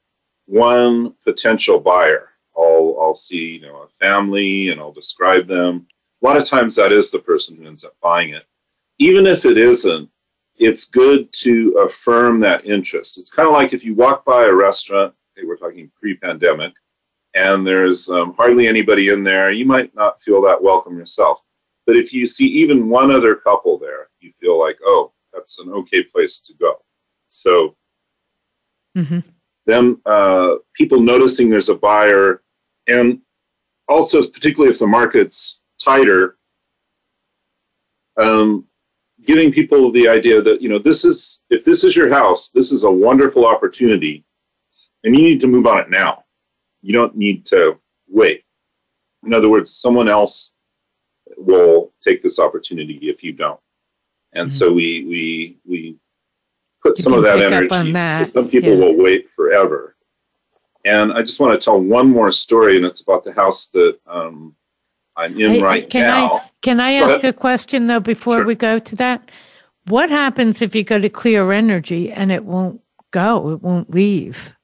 [0.47, 2.31] one potential buyer.
[2.57, 5.87] I'll, I'll see, you know, a family and I'll describe them.
[6.23, 8.45] A lot of times that is the person who ends up buying it.
[8.99, 10.09] Even if it isn't,
[10.59, 13.19] it's good to affirm that interest.
[13.19, 16.73] It's kind of like if you walk by a restaurant, okay, we're talking pre-pandemic,
[17.35, 21.43] and there's um, hardly anybody in there, you might not feel that welcome yourself.
[21.87, 25.71] But if you see even one other couple there, you feel like, oh, that's an
[25.71, 26.83] okay place to go.
[27.29, 27.77] So,
[28.97, 29.21] mm-hmm.
[29.67, 32.43] then uh, people noticing there's a buyer,
[32.89, 33.21] and
[33.89, 36.39] also particularly if the market's tighter,
[38.19, 38.67] um,
[39.27, 42.73] giving people the idea that you know this is if this is your house, this
[42.73, 44.25] is a wonderful opportunity,
[45.05, 46.25] and you need to move on it now.
[46.83, 48.45] You don't need to wait.
[49.25, 50.57] In other words, someone else
[51.37, 53.61] will take this opportunity if you don't
[54.37, 54.57] and mm-hmm.
[54.57, 55.97] so we we we
[56.83, 57.93] put you some of that energy.
[57.93, 58.27] That.
[58.29, 58.85] Some people yeah.
[58.85, 59.97] will wait forever.
[60.85, 63.99] And I just want to tell one more story, and it's about the house that
[64.07, 64.55] um,
[65.17, 66.46] I'm in I, right can now.
[66.63, 68.47] Can I ask a question though before sure.
[68.47, 69.31] we go to that?
[69.87, 72.81] What happens if you go to clear energy and it won't
[73.13, 73.51] go?
[73.51, 74.57] It won't leave,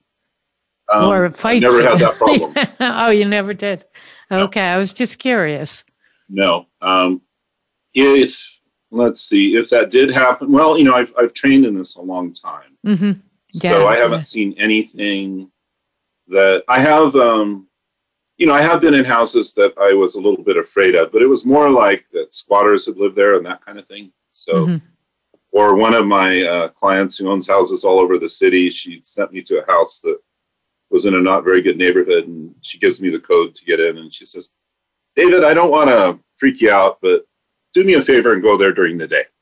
[0.93, 1.65] um, or it fights.
[1.65, 1.89] I never you.
[1.89, 2.55] had that problem.
[2.81, 3.85] oh, you never did.
[4.31, 4.67] Okay, no.
[4.67, 5.85] I was just curious.
[6.29, 7.23] No, um,
[7.95, 10.53] if let's see if that did happen.
[10.53, 13.13] Well, you know, I've I've trained in this a long time, mm-hmm.
[13.53, 14.23] yeah, so I haven't yeah.
[14.23, 15.51] seen anything
[16.29, 17.15] that I have.
[17.15, 17.69] Um,
[18.39, 21.13] you know, I have been in houses that I was a little bit afraid of,
[21.13, 24.13] but it was more like that squatters had lived there and that kind of thing.
[24.31, 24.87] So, mm-hmm.
[25.53, 29.33] or one of my uh, clients who owns houses all over the city, she sent
[29.33, 30.19] me to a house that
[30.91, 33.81] was in a not very good neighborhood, and she gives me the code to get
[33.81, 34.51] in, and she says,
[35.17, 37.27] "David, I don't want to freak you out, but
[37.73, 39.25] do me a favor and go there during the day.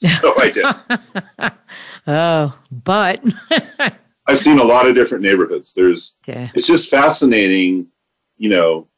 [0.00, 1.52] So I did.
[2.06, 3.22] oh, but
[4.26, 5.72] I've seen a lot of different neighborhoods.
[5.72, 6.50] There's, yeah.
[6.54, 7.86] it's just fascinating,
[8.38, 8.88] you know,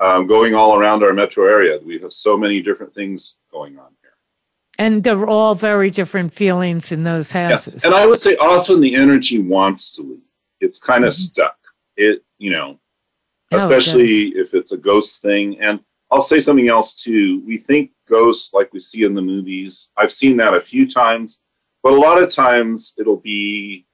[0.00, 1.78] um, going all around our metro area.
[1.84, 4.12] We have so many different things going on here.
[4.78, 7.82] And they're all very different feelings in those houses.
[7.82, 7.88] Yeah.
[7.88, 10.20] And I would say often the energy wants to leave.
[10.60, 11.22] It's kind of mm-hmm.
[11.22, 11.56] stuck.
[11.96, 12.80] It, you know,
[13.52, 15.60] oh, especially it if it's a ghost thing.
[15.60, 17.42] And I'll say something else too.
[17.46, 19.90] We think ghosts like we see in the movies.
[19.96, 21.42] I've seen that a few times,
[21.82, 23.86] but a lot of times it'll be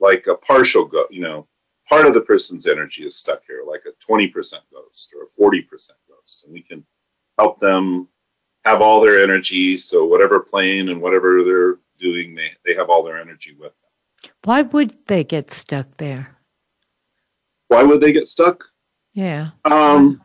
[0.00, 1.46] like a partial ghost, you know,
[1.92, 4.32] part of the person's energy is stuck here, like a 20%
[4.72, 6.44] ghost or a 40% ghost.
[6.44, 6.86] And we can
[7.38, 8.08] help them
[8.64, 9.76] have all their energy.
[9.76, 14.30] So whatever plane and whatever they're doing, they, they have all their energy with them.
[14.44, 16.38] Why would they get stuck there?
[17.68, 18.64] Why would they get stuck?
[19.12, 19.50] Yeah.
[19.66, 20.22] Um,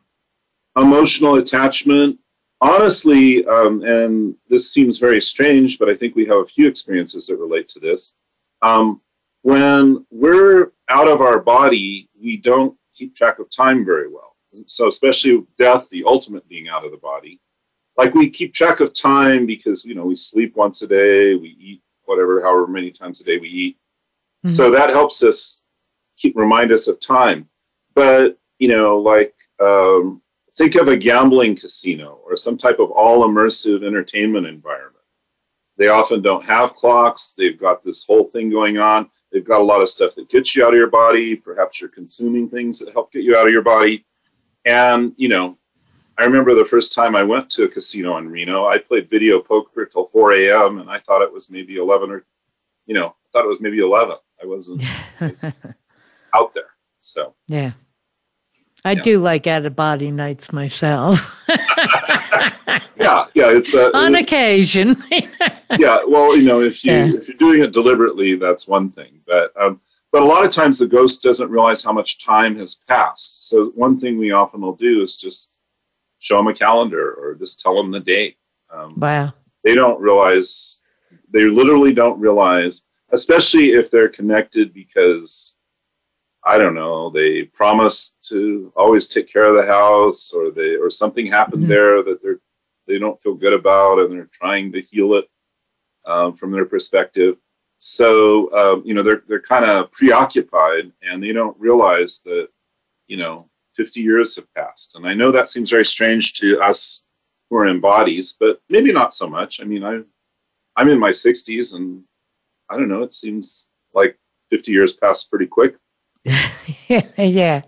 [0.78, 2.18] emotional attachment.
[2.62, 7.28] Honestly, um, and this seems very strange, but I think we have a few experiences
[7.28, 8.16] that relate to this.
[8.62, 9.02] Um,
[9.48, 14.36] when we're out of our body, we don't keep track of time very well.
[14.66, 17.40] So, especially death, the ultimate being out of the body,
[17.96, 21.56] like we keep track of time because you know we sleep once a day, we
[21.62, 23.78] eat whatever, however many times a day we eat.
[24.46, 24.50] Mm-hmm.
[24.50, 25.62] So that helps us
[26.18, 27.48] keep remind us of time.
[27.96, 30.22] But you know, like um,
[30.56, 35.06] think of a gambling casino or some type of all immersive entertainment environment.
[35.78, 37.32] They often don't have clocks.
[37.32, 39.10] They've got this whole thing going on.
[39.38, 41.36] They've got a lot of stuff that gets you out of your body.
[41.36, 44.04] Perhaps you're consuming things that help get you out of your body.
[44.66, 45.60] And, you know,
[46.18, 49.40] I remember the first time I went to a casino in Reno, I played video
[49.40, 50.80] poker till 4 a.m.
[50.80, 52.26] and I thought it was maybe 11 or,
[52.88, 54.18] you know, I thought it was maybe 11.
[54.42, 54.82] I wasn't
[55.22, 55.44] I was
[56.34, 56.72] out there.
[57.00, 57.74] So, yeah.
[58.84, 59.02] I yeah.
[59.04, 61.46] do like out of body nights myself.
[62.98, 65.04] yeah, yeah, it's a, on occasion.
[65.12, 67.06] yeah, well, you know, if you yeah.
[67.06, 69.20] if you're doing it deliberately, that's one thing.
[69.26, 72.76] But um, but a lot of times the ghost doesn't realize how much time has
[72.76, 73.50] passed.
[73.50, 75.58] So one thing we often will do is just
[76.20, 78.38] show them a calendar or just tell them the date.
[78.70, 79.34] Um, wow.
[79.64, 80.82] They don't realize.
[81.30, 85.57] They literally don't realize, especially if they're connected because
[86.48, 90.90] I don't know, they promise to always take care of the house or they or
[90.90, 91.72] something happened mm-hmm.
[91.72, 92.40] there that they're
[92.88, 95.26] they don't feel good about and they're trying to heal it
[96.06, 97.36] um, from their perspective.
[97.80, 102.48] So um, you know they're they're kind of preoccupied and they don't realize that
[103.08, 104.96] you know 50 years have passed.
[104.96, 107.04] And I know that seems very strange to us
[107.50, 109.60] who are in bodies, but maybe not so much.
[109.60, 110.00] I mean, I
[110.78, 112.04] I'm in my 60s and
[112.70, 113.04] I don't know.
[113.04, 114.18] It seems like
[114.50, 115.76] 50 years passed pretty quick.
[117.18, 117.62] yeah.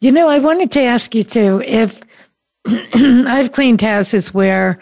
[0.00, 2.00] You know, I wanted to ask you too if
[2.66, 4.80] I've cleaned houses where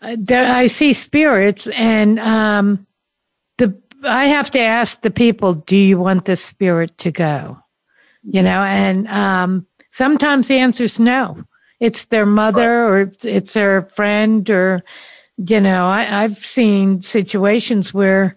[0.00, 2.86] uh, there, I see spirits, and um,
[3.58, 7.58] the I have to ask the people, "Do you want the spirit to go?"
[8.24, 11.44] You know, and um, sometimes the answer is no.
[11.78, 14.82] It's their mother, or it's, it's their friend, or
[15.36, 18.36] you know, I, I've seen situations where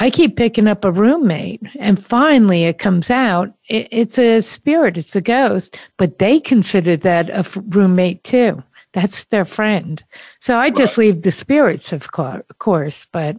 [0.00, 4.96] I keep picking up a roommate, and finally it comes out it, it's a spirit,
[4.96, 8.62] it's a ghost, but they consider that a f- roommate too.
[8.92, 10.02] That's their friend.
[10.40, 11.06] So I just right.
[11.06, 13.36] leave the spirits, of, co- course, but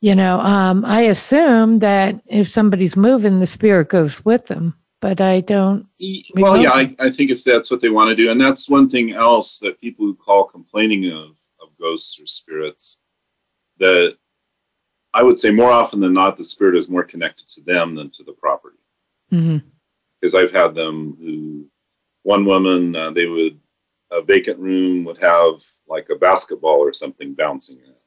[0.00, 5.20] you know, um, I assume that if somebody's moving, the spirit goes with them, but
[5.20, 5.86] I don't.
[6.34, 8.88] Well, yeah, I, I, think if that's what they want to do, and that's one
[8.88, 13.00] thing else that people who call complaining of, of ghosts or spirits,
[13.78, 14.16] that
[15.14, 18.10] I would say more often than not, the spirit is more connected to them than
[18.10, 18.78] to the property.
[19.32, 19.58] Mm-hmm.
[20.20, 21.66] Because I've had them who,
[22.22, 23.58] one woman, uh, they would,
[24.10, 27.98] a vacant room would have like a basketball or something bouncing in it.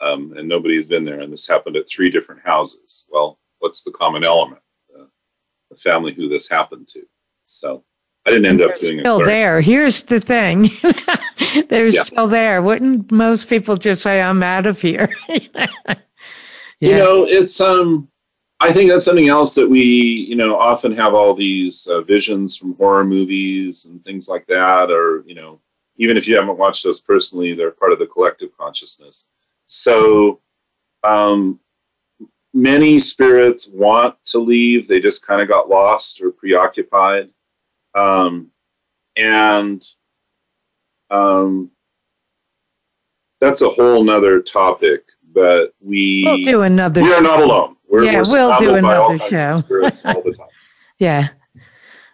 [0.00, 1.20] Um, and nobody's been there.
[1.20, 3.06] And this happened at three different houses.
[3.10, 4.62] Well, what's the common element?
[4.94, 5.04] Uh,
[5.70, 7.02] the family who this happened to.
[7.42, 7.84] So
[8.26, 9.18] I didn't end up doing still it.
[9.18, 9.60] Still there.
[9.60, 10.70] Here's the thing.
[11.68, 12.02] They're yeah.
[12.02, 12.60] still there.
[12.62, 15.08] Wouldn't most people just say, I'm out of here?
[16.80, 16.90] yeah.
[16.90, 18.08] you know it's um
[18.60, 22.56] i think that's something else that we you know often have all these uh, visions
[22.56, 25.60] from horror movies and things like that or you know
[26.00, 29.28] even if you haven't watched those personally they're part of the collective consciousness.
[29.66, 30.40] So
[31.04, 31.60] um
[32.52, 34.88] many spirits want to leave.
[34.88, 37.30] They just kind of got lost or preoccupied.
[37.94, 38.50] Um
[39.16, 39.84] and
[41.10, 41.70] um
[43.40, 47.02] that's a whole nother topic but we we'll do another.
[47.02, 47.76] We are not alone.
[47.88, 49.62] We're, yeah, we're we'll do another show.
[50.04, 50.48] all the time.
[50.98, 51.28] yeah.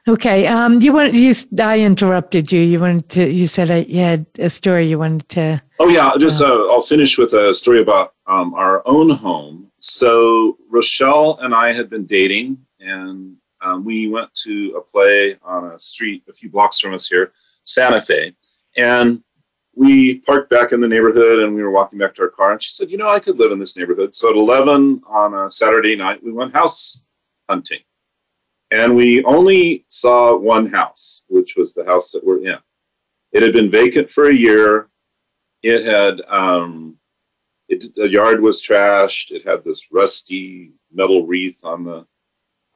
[0.09, 0.46] Okay.
[0.46, 1.33] Um, you want you?
[1.61, 2.61] I interrupted you.
[2.61, 3.29] You wanted to.
[3.29, 5.62] You said I, you had a story you wanted to.
[5.81, 6.12] Oh yeah.
[6.18, 9.70] Just uh, uh, I'll finish with a story about um, our own home.
[9.78, 15.72] So Rochelle and I had been dating, and um, we went to a play on
[15.72, 17.32] a street a few blocks from us here,
[17.64, 18.34] Santa Fe,
[18.76, 19.22] and
[19.77, 22.62] we parked back in the neighborhood and we were walking back to our car and
[22.62, 24.12] she said you know i could live in this neighborhood.
[24.14, 27.05] So at 11 on a saturday night we went house
[27.49, 27.81] hunting.
[28.72, 32.59] And we only saw one house which was the house that we're in.
[33.33, 34.89] It had been vacant for a year.
[35.62, 36.97] It had um,
[37.68, 39.31] it, the yard was trashed.
[39.31, 42.07] It had this rusty metal wreath on the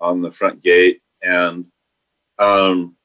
[0.00, 1.00] on the front gate.
[1.22, 1.66] And
[2.38, 2.96] um,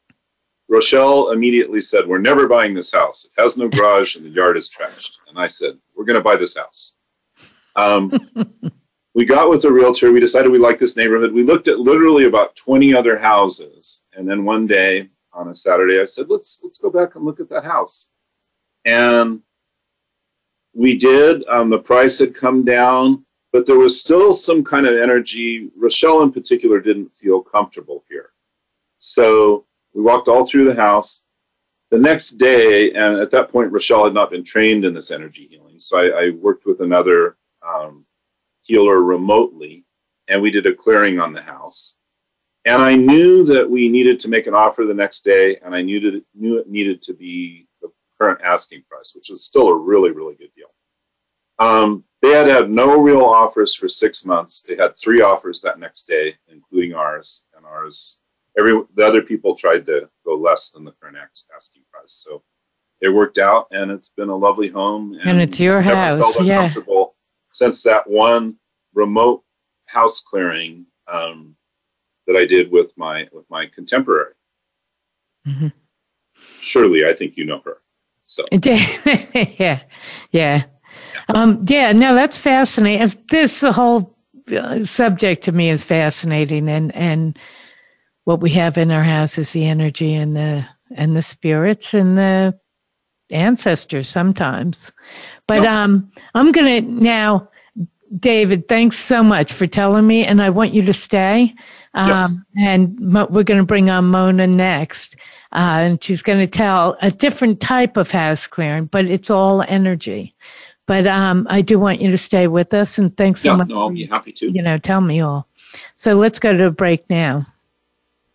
[0.68, 3.26] Rochelle immediately said, We're never buying this house.
[3.26, 5.18] It has no garage and the yard is trashed.
[5.28, 6.95] And I said, We're going to buy this house.
[7.76, 8.30] Um,
[9.13, 10.11] we got with a realtor.
[10.11, 11.34] We decided we liked this neighborhood.
[11.34, 14.03] We looked at literally about 20 other houses.
[14.13, 17.39] And then one day on a Saturday, I said, let's, let's go back and look
[17.39, 18.09] at that house.
[18.86, 19.41] And
[20.74, 21.43] we did.
[21.47, 25.70] Um, the price had come down, but there was still some kind of energy.
[25.78, 28.32] Rochelle, in particular, didn't feel comfortable here.
[28.99, 29.66] So
[29.96, 31.24] we walked all through the house.
[31.89, 35.48] The next day, and at that point, Rochelle had not been trained in this energy
[35.50, 35.80] healing.
[35.80, 38.06] So I, I worked with another um,
[38.62, 39.86] healer remotely,
[40.28, 41.98] and we did a clearing on the house.
[42.66, 45.82] And I knew that we needed to make an offer the next day, and I
[45.82, 47.89] knew, to, knew it needed to be the
[48.20, 50.74] current asking price, which is still a really, really good deal.
[51.60, 54.64] Um, they had had no real offers for six months.
[54.64, 58.20] They had three offers that next day, including ours, and ours.
[58.58, 61.18] Every the other people tried to go less than the current
[61.56, 62.43] asking price, so
[63.01, 65.14] it worked out, and it's been a lovely home.
[65.14, 66.74] And, and it's your house, yeah
[67.56, 68.58] since that one
[68.93, 69.43] remote
[69.86, 71.56] house clearing um,
[72.28, 74.34] that I did with my with my contemporary.
[75.47, 75.68] Mm-hmm.
[76.62, 77.78] Surely, I think you know her.
[78.26, 79.82] So yeah,
[80.32, 80.64] yeah,
[81.30, 81.91] um, yeah.
[81.93, 83.24] No, that's fascinating.
[83.30, 84.18] This whole
[84.51, 87.39] uh, subject to me is fascinating, and and
[88.26, 90.65] what we have in our house is the energy and the
[90.95, 92.59] and the spirits and the
[93.32, 94.91] ancestors sometimes.
[95.47, 95.67] But nope.
[95.67, 97.49] um, I'm going to now,
[98.17, 101.53] David, thanks so much for telling me, and I want you to stay.
[101.93, 102.34] Um, yes.
[102.57, 105.15] And Mo- we're going to bring on Mona next,
[105.53, 109.63] uh, and she's going to tell a different type of house clearing, but it's all
[109.67, 110.36] energy.
[110.88, 113.69] But um, I do want you to stay with us, and thanks so yeah, much.
[113.69, 114.51] No, I'll be happy to.
[114.51, 115.47] You know, tell me all.
[115.95, 117.47] So let's go to a break now.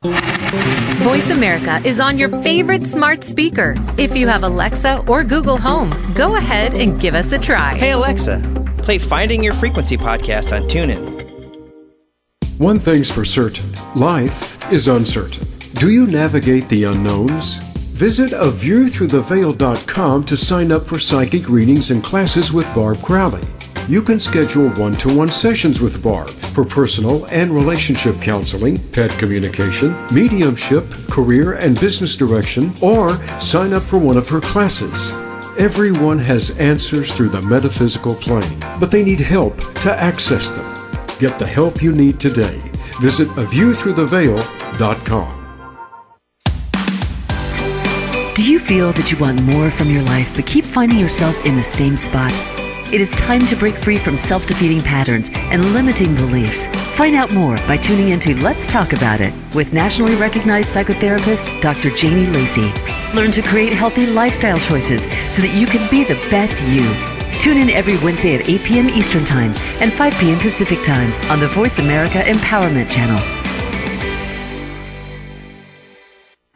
[0.03, 3.75] Voice America is on your favorite smart speaker.
[3.99, 7.77] If you have Alexa or Google Home, go ahead and give us a try.
[7.77, 8.41] Hey, Alexa,
[8.79, 11.21] play Finding Your Frequency podcast on TuneIn.
[12.57, 15.47] One thing's for certain life is uncertain.
[15.75, 17.59] Do you navigate the unknowns?
[17.93, 23.43] Visit a aviewthroughtheveil.com to sign up for psychic readings and classes with Barb Crowley
[23.91, 29.11] you can schedule one to one sessions with Barb for personal and relationship counseling, pet
[29.13, 35.13] communication, mediumship, career and business direction, or sign up for one of her classes.
[35.59, 40.67] Everyone has answers through the metaphysical plane, but they need help to access them.
[41.19, 42.61] Get the help you need today.
[43.01, 45.37] Visit a view through the aviewthroughtheveil.com.
[48.35, 51.57] Do you feel that you want more from your life but keep finding yourself in
[51.57, 52.33] the same spot?
[52.93, 56.67] It is time to break free from self defeating patterns and limiting beliefs.
[56.97, 61.91] Find out more by tuning into Let's Talk About It with nationally recognized psychotherapist Dr.
[61.91, 62.73] Janie Lacey.
[63.15, 66.93] Learn to create healthy lifestyle choices so that you can be the best you.
[67.39, 68.89] Tune in every Wednesday at 8 p.m.
[68.89, 70.41] Eastern Time and 5 p.m.
[70.41, 73.40] Pacific Time on the Voice America Empowerment Channel.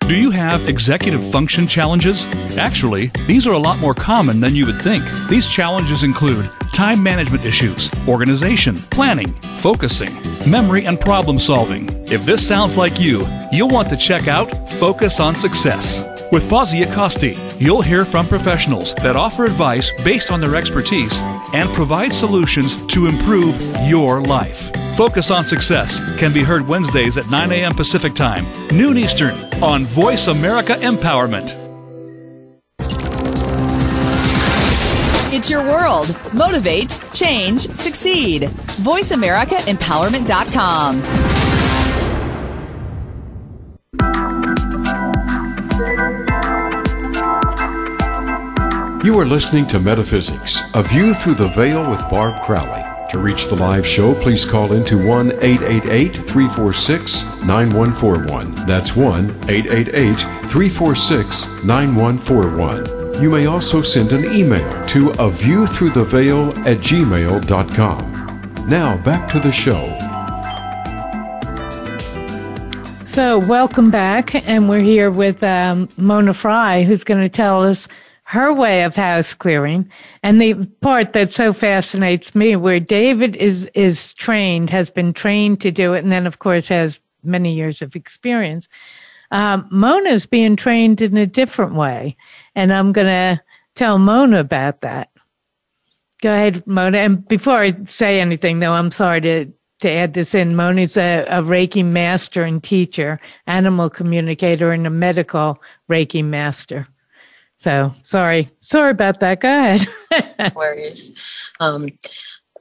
[0.06, 2.26] Do you have executive function challenges?
[2.58, 5.02] Actually, these are a lot more common than you would think.
[5.30, 10.14] These challenges include time management issues, organization, planning, focusing,
[10.46, 11.88] memory, and problem solving.
[12.12, 16.02] If this sounds like you, you'll want to check out Focus on Success.
[16.30, 21.18] With Fozzie Acosti, you'll hear from professionals that offer advice based on their expertise
[21.54, 24.70] and provide solutions to improve your life.
[24.96, 27.72] Focus on Success can be heard Wednesdays at 9 a.m.
[27.72, 31.52] Pacific Time, noon Eastern, on Voice America Empowerment.
[35.32, 36.14] It's your world.
[36.32, 38.42] Motivate, change, succeed.
[38.42, 41.02] VoiceAmericaEmpowerment.com.
[49.04, 52.93] You are listening to Metaphysics, a view through the veil with Barb Crowley.
[53.14, 58.66] To reach the live show, please call into 1 888 346 9141.
[58.66, 60.18] That's 1 888
[60.50, 63.22] 346 9141.
[63.22, 68.66] You may also send an email to a view through the veil at gmail.com.
[68.68, 69.86] Now back to the show.
[73.06, 77.86] So, welcome back, and we're here with um, Mona Fry, who's going to tell us
[78.34, 79.88] her way of house clearing.
[80.22, 85.60] And the part that so fascinates me, where David is, is trained, has been trained
[85.60, 88.68] to do it, and then, of course, has many years of experience.
[89.30, 92.16] Um, Mona's being trained in a different way.
[92.54, 93.42] And I'm going to
[93.74, 95.10] tell Mona about that.
[96.20, 96.98] Go ahead, Mona.
[96.98, 100.56] And before I say anything, though, I'm sorry to, to add this in.
[100.56, 106.88] Mona's a, a Reiki master and teacher, animal communicator, and a medical Reiki master.
[107.56, 109.40] So sorry, sorry about that.
[109.40, 110.54] Go ahead.
[110.56, 111.12] worries.
[111.60, 111.88] Um,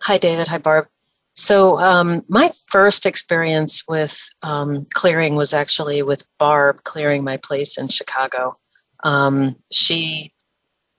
[0.04, 0.50] Hi, David.
[0.50, 0.88] Hi, Barb.
[1.34, 7.78] So, um, my first experience with um, clearing was actually with Barb clearing my place
[7.78, 8.58] in Chicago.
[9.06, 10.34] Um, she,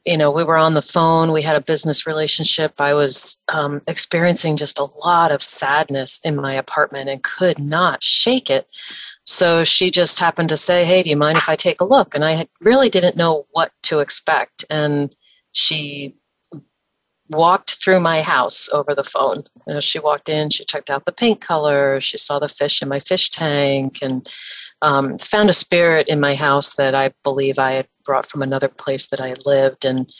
[0.06, 2.80] you know, we were on the phone, we had a business relationship.
[2.80, 8.02] I was um, experiencing just a lot of sadness in my apartment and could not
[8.02, 8.66] shake it.
[9.24, 12.14] So, she just happened to say, Hey, do you mind if I take a look?
[12.14, 14.64] And I really didn't know what to expect.
[14.70, 15.14] And
[15.52, 16.14] she
[17.30, 19.44] walked through my house over the phone.
[19.80, 22.98] She walked in, she checked out the paint color, she saw the fish in my
[22.98, 24.28] fish tank, and
[24.82, 28.68] um, found a spirit in my house that I believe I had brought from another
[28.68, 30.12] place that I lived, and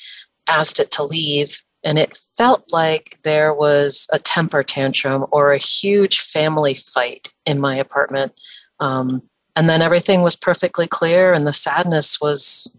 [0.49, 1.61] asked it to leave.
[1.85, 7.61] And it felt like there was a temper tantrum or a huge family fight in
[7.61, 8.33] my apartment.
[8.81, 9.23] Um,
[9.57, 12.71] and then everything was perfectly clear, and the sadness was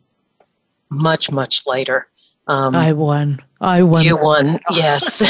[0.90, 2.08] much, much lighter.
[2.48, 3.42] Um, I won.
[3.60, 4.04] I won.
[4.04, 5.22] You won, yes.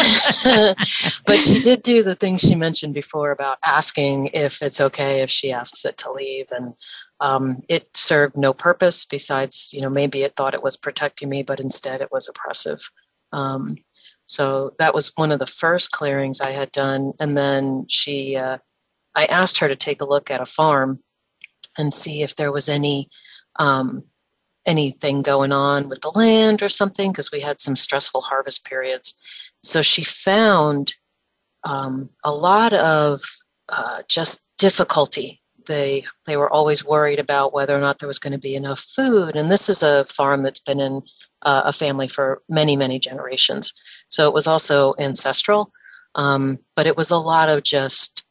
[1.26, 5.30] but she did do the thing she mentioned before about asking if it's okay if
[5.30, 6.74] she asks it to leave, and
[7.22, 11.44] um, it served no purpose besides, you know, maybe it thought it was protecting me,
[11.44, 12.92] but instead it was oppressive.
[13.32, 13.78] Um,
[14.26, 18.58] so that was one of the first clearings I had done, and then she, uh,
[19.16, 21.00] I asked her to take a look at a farm
[21.78, 23.10] and see if there was any
[23.58, 24.04] um,
[24.66, 29.14] anything going on with the land or something because we had some stressful harvest periods.
[29.62, 30.96] So she found
[31.64, 33.22] um, a lot of
[33.70, 35.42] uh, just difficulty.
[35.68, 38.80] They they were always worried about whether or not there was going to be enough
[38.80, 39.36] food.
[39.36, 41.02] And this is a farm that's been in
[41.42, 43.74] uh, a family for many many generations.
[44.10, 45.72] So it was also ancestral,
[46.14, 48.25] um, but it was a lot of just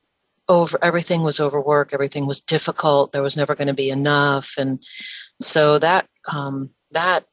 [0.48, 4.82] over everything was overwork everything was difficult there was never going to be enough and
[5.40, 7.24] so that um, that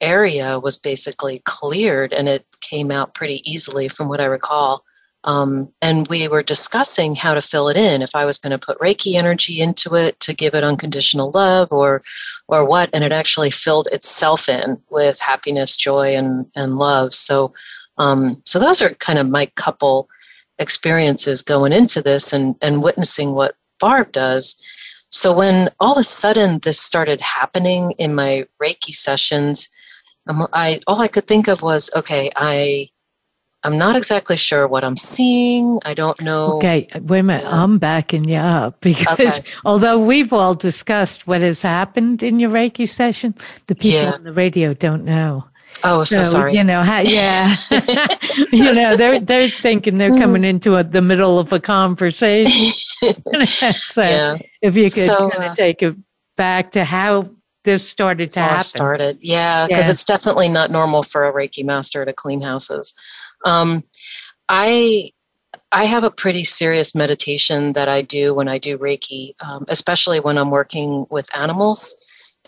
[0.00, 4.84] area was basically cleared and it came out pretty easily from what I recall.
[5.24, 8.66] Um, and we were discussing how to fill it in if I was going to
[8.66, 12.02] put Reiki energy into it to give it unconditional love or
[12.46, 17.12] or what and it actually filled itself in with happiness, joy and and love.
[17.12, 17.52] So
[17.98, 20.08] um, so those are kind of my couple
[20.58, 24.60] experiences going into this and and witnessing what Barb does.
[25.10, 29.68] So when all of a sudden this started happening in my Reiki sessions,
[30.52, 32.90] I all I could think of was, okay, I
[33.64, 35.80] I'm not exactly sure what I'm seeing.
[35.84, 36.58] I don't know.
[36.58, 37.46] Okay, wait a minute.
[37.46, 39.42] I'm backing you up because okay.
[39.64, 43.34] although we've all discussed what has happened in your Reiki session,
[43.66, 44.12] the people yeah.
[44.12, 45.44] on the radio don't know.
[45.84, 46.54] Oh, so, so sorry.
[46.54, 47.56] You know, yeah.
[48.52, 52.72] you know, they're they're thinking they're coming into a, the middle of a conversation.
[53.46, 54.38] so yeah.
[54.60, 55.96] if you could so, kind of uh, take it
[56.36, 57.30] back to how
[57.64, 58.62] this started to happen.
[58.62, 59.92] Started, yeah, because yeah.
[59.92, 62.94] it's definitely not normal for a Reiki master to clean houses.
[63.44, 63.84] Um,
[64.48, 65.10] I
[65.70, 70.18] I have a pretty serious meditation that I do when I do Reiki, um, especially
[70.18, 71.94] when I'm working with animals.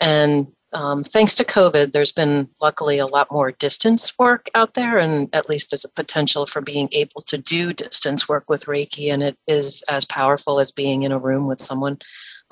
[0.01, 4.99] And um, thanks to COVID, there's been luckily a lot more distance work out there,
[4.99, 9.13] and at least there's a potential for being able to do distance work with Reiki,
[9.13, 11.99] and it is as powerful as being in a room with someone.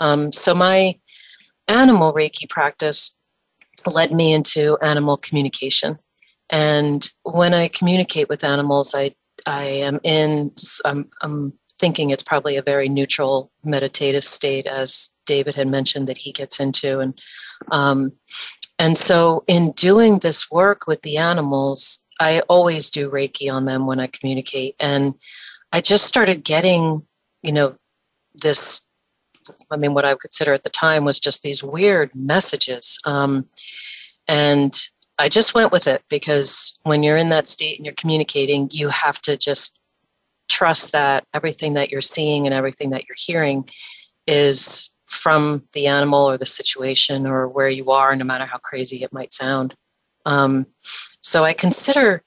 [0.01, 0.99] Um, so, my
[1.69, 3.17] animal Reiki practice
[3.87, 5.99] led me into animal communication.
[6.51, 9.15] And when I communicate with animals, I,
[9.47, 10.53] I am in,
[10.85, 16.19] I'm, I'm thinking it's probably a very neutral meditative state, as David had mentioned that
[16.19, 17.01] he gets into.
[17.01, 17.21] And
[17.71, 18.13] um,
[18.79, 23.87] and so, in doing this work with the animals, I always do Reiki on them
[23.87, 24.77] when I communicate.
[24.79, 25.15] And
[25.73, 27.07] I just started getting,
[27.43, 27.77] you know,
[28.35, 28.85] this.
[29.71, 32.99] I mean, what I would consider at the time was just these weird messages.
[33.05, 33.47] Um,
[34.27, 34.79] and
[35.19, 38.91] I just went with it because when you're in that state and you're communicating, you
[38.91, 39.79] have to just
[40.49, 43.69] trust that everything that you're seeing and everything that you're hearing
[44.27, 49.03] is from the animal or the situation or where you are, no matter how crazy
[49.03, 49.75] it might sound.
[50.27, 50.67] Um,
[51.21, 52.23] so I consider,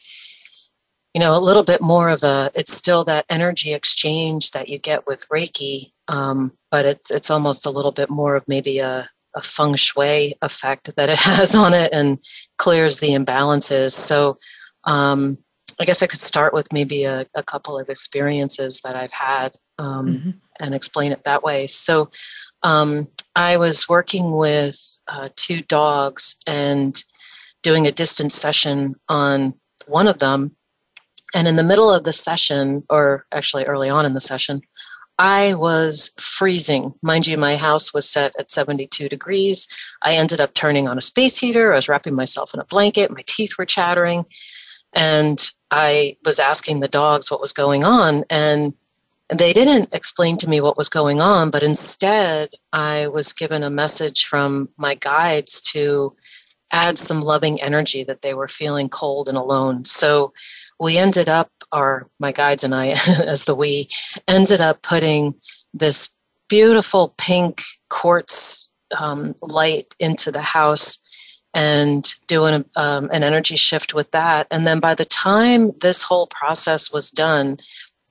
[1.13, 2.51] you know, a little bit more of a.
[2.55, 7.65] It's still that energy exchange that you get with Reiki, um, but it's it's almost
[7.65, 11.73] a little bit more of maybe a a feng shui effect that it has on
[11.73, 12.17] it and
[12.57, 13.91] clears the imbalances.
[13.91, 14.37] So
[14.83, 15.37] um,
[15.79, 19.55] I guess I could start with maybe a, a couple of experiences that I've had
[19.77, 20.29] um, mm-hmm.
[20.59, 21.67] and explain it that way.
[21.67, 22.11] So
[22.63, 27.01] um, I was working with uh, two dogs and
[27.63, 29.53] doing a distance session on
[29.87, 30.55] one of them.
[31.33, 34.61] And in the middle of the session, or actually early on in the session,
[35.17, 36.93] I was freezing.
[37.01, 39.67] Mind you, my house was set at 72 degrees.
[40.01, 41.71] I ended up turning on a space heater.
[41.71, 43.11] I was wrapping myself in a blanket.
[43.11, 44.25] My teeth were chattering.
[44.93, 48.73] And I was asking the dogs what was going on, and
[49.31, 53.69] they didn't explain to me what was going on, but instead, I was given a
[53.69, 56.15] message from my guides to
[56.71, 59.85] add some loving energy that they were feeling cold and alone.
[59.85, 60.33] So
[60.79, 62.89] we ended up, or my guides and I,
[63.25, 63.89] as the we,
[64.27, 65.35] ended up putting
[65.73, 66.15] this
[66.49, 70.97] beautiful pink quartz um, light into the house
[71.53, 74.47] and doing um, an energy shift with that.
[74.51, 77.59] And then by the time this whole process was done,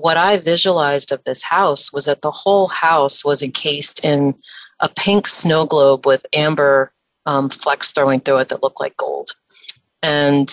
[0.01, 4.34] what I visualized of this house was that the whole house was encased in
[4.80, 6.92] a pink snow globe with amber
[7.26, 9.30] um, flecks throwing through it that looked like gold.
[10.03, 10.51] And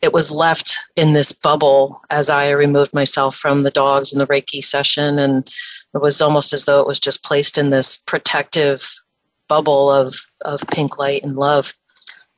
[0.00, 4.26] it was left in this bubble as I removed myself from the dogs in the
[4.26, 5.18] Reiki session.
[5.18, 5.46] And
[5.94, 8.88] it was almost as though it was just placed in this protective
[9.48, 11.74] bubble of, of pink light and love.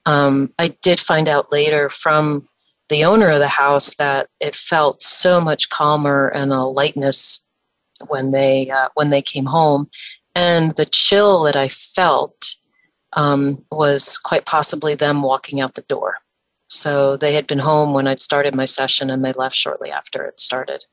[0.06, 2.48] Um, I did find out later from
[2.88, 7.46] the owner of the house that it felt so much calmer and a lightness
[8.06, 9.88] when they uh, when they came home,
[10.34, 12.54] and the chill that I felt
[13.14, 16.16] um, was quite possibly them walking out the door.
[16.68, 20.24] So they had been home when I'd started my session, and they left shortly after
[20.24, 20.84] it started.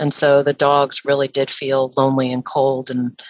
[0.00, 3.20] And so the dogs really did feel lonely and cold and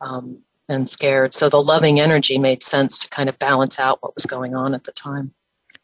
[0.00, 1.34] um, and scared.
[1.34, 4.74] So the loving energy made sense to kind of balance out what was going on
[4.74, 5.34] at the time.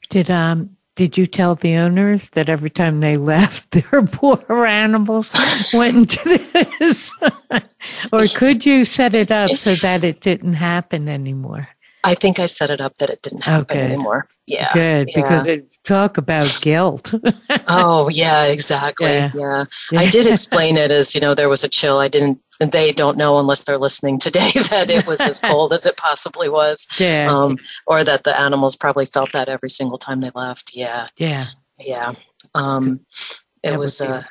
[0.09, 5.31] Did um did you tell the owners that every time they left, their poor animals
[5.73, 7.13] went into this?
[8.13, 11.69] or could you set it up so that it didn't happen anymore?
[12.03, 13.81] I think I set it up that it didn't happen okay.
[13.81, 14.27] anymore.
[14.47, 14.73] Yeah.
[14.73, 15.23] Good, yeah.
[15.23, 17.15] because it, talk about guilt.
[17.69, 19.07] oh, yeah, exactly.
[19.35, 19.67] Yeah.
[19.93, 20.01] yeah.
[20.01, 22.01] I did explain it as, you know, there was a chill.
[22.01, 25.87] I didn't they don't know unless they're listening today that it was as cold as
[25.87, 26.87] it possibly was.
[26.99, 27.33] Yeah.
[27.33, 30.75] Um, or that the animals probably felt that every single time they left.
[30.75, 31.07] Yeah.
[31.17, 31.47] Yeah.
[31.79, 32.15] Yeah.
[32.55, 33.01] Um,
[33.63, 34.25] it that was, uh,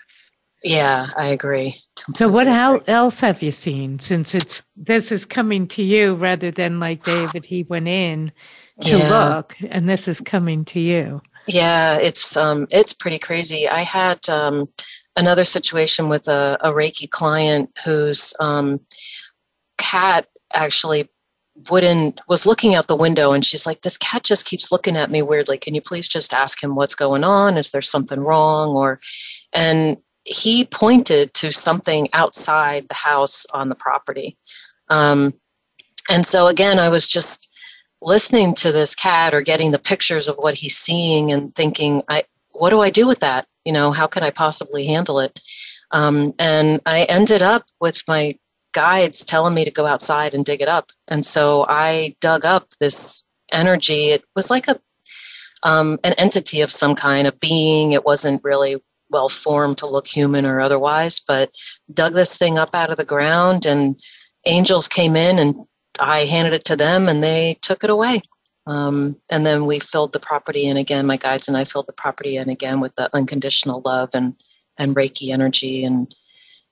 [0.64, 1.76] yeah, I agree.
[2.16, 6.80] So what else have you seen since it's, this is coming to you rather than
[6.80, 8.32] like David, he went in
[8.82, 9.36] to yeah.
[9.36, 11.22] look and this is coming to you.
[11.48, 13.70] Yeah, it's, um, it's pretty crazy.
[13.70, 14.68] I had, um,
[15.18, 18.80] another situation with a, a Reiki client whose um,
[19.78, 21.10] cat actually
[21.70, 25.12] wouldn't was looking out the window and she's like this cat just keeps looking at
[25.12, 25.58] me weirdly.
[25.58, 27.58] Can you please just ask him what's going on?
[27.58, 28.76] Is there something wrong?
[28.76, 29.00] Or
[29.54, 34.38] and he pointed to something outside the house on the property.
[34.90, 35.34] Um,
[36.10, 37.50] and so again i was just
[38.02, 42.24] listening to this cat or getting the pictures of what he's seeing and thinking i
[42.58, 43.48] what do i do with that?
[43.66, 45.40] You know how could i possibly handle it?
[45.92, 48.38] Um, and i ended up with my
[48.74, 50.92] guides telling me to go outside and dig it up.
[51.08, 54.10] And so i dug up this energy.
[54.10, 54.80] It was like a
[55.64, 57.92] um, an entity of some kind of being.
[57.92, 58.78] It wasn't really
[59.10, 61.52] well formed to look human or otherwise but
[61.94, 64.00] dug this thing up out of the ground and
[64.46, 65.56] angels came in and
[66.00, 68.22] i handed it to them and they took it away
[68.68, 71.08] um, and then we filled the property in again.
[71.08, 74.36] My guides and I filled the property in again with the unconditional love and
[74.78, 76.14] and Reiki energy, and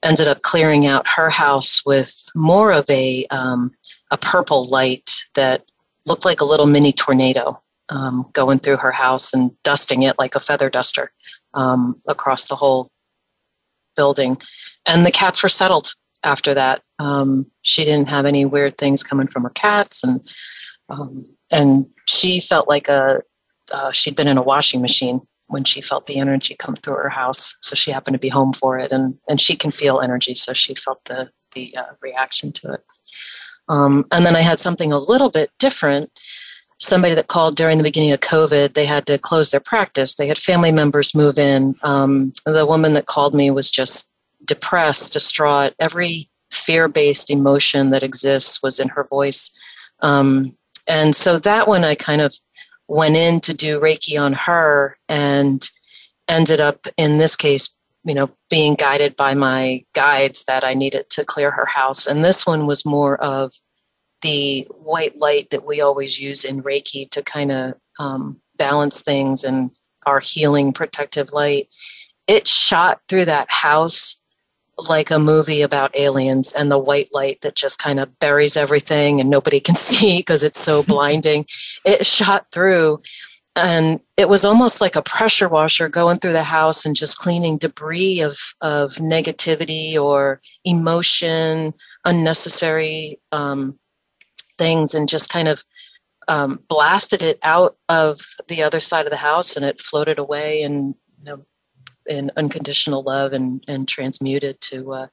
[0.02, 3.72] ended up clearing out her house with more of a um,
[4.10, 5.64] a purple light that
[6.04, 7.56] looked like a little mini tornado
[7.90, 11.12] um, going through her house and dusting it like a feather duster
[11.54, 12.90] um, across the whole
[13.96, 14.36] building.
[14.84, 16.82] And the cats were settled after that.
[16.98, 20.20] Um, she didn't have any weird things coming from her cats, and
[20.90, 23.22] um, and she felt like a
[23.72, 27.08] uh, she'd been in a washing machine when she felt the energy come through her
[27.08, 27.56] house.
[27.62, 30.52] So she happened to be home for it, and and she can feel energy, so
[30.52, 32.84] she felt the the uh, reaction to it.
[33.68, 36.10] Um, and then I had something a little bit different.
[36.78, 40.14] Somebody that called during the beginning of COVID, they had to close their practice.
[40.14, 41.74] They had family members move in.
[41.82, 44.12] Um, the woman that called me was just
[44.44, 45.74] depressed, distraught.
[45.80, 49.50] Every fear based emotion that exists was in her voice.
[50.00, 50.56] Um,
[50.86, 52.34] and so that one I kind of
[52.88, 55.68] went in to do Reiki on her and
[56.28, 57.74] ended up in this case,
[58.04, 62.06] you know, being guided by my guides that I needed to clear her house.
[62.06, 63.52] And this one was more of
[64.22, 69.44] the white light that we always use in Reiki to kind of um, balance things
[69.44, 69.70] and
[70.04, 71.68] our healing protective light.
[72.26, 74.20] It shot through that house
[74.78, 79.20] like a movie about aliens and the white light that just kind of buries everything
[79.20, 81.46] and nobody can see because it's so blinding.
[81.84, 83.02] It shot through
[83.56, 87.56] and it was almost like a pressure washer going through the house and just cleaning
[87.56, 91.72] debris of, of negativity or emotion,
[92.04, 93.78] unnecessary um,
[94.58, 95.64] things, and just kind of
[96.28, 100.62] um, blasted it out of the other side of the house and it floated away
[100.62, 101.46] and you know,
[102.08, 105.06] in unconditional love and and transmuted to uh,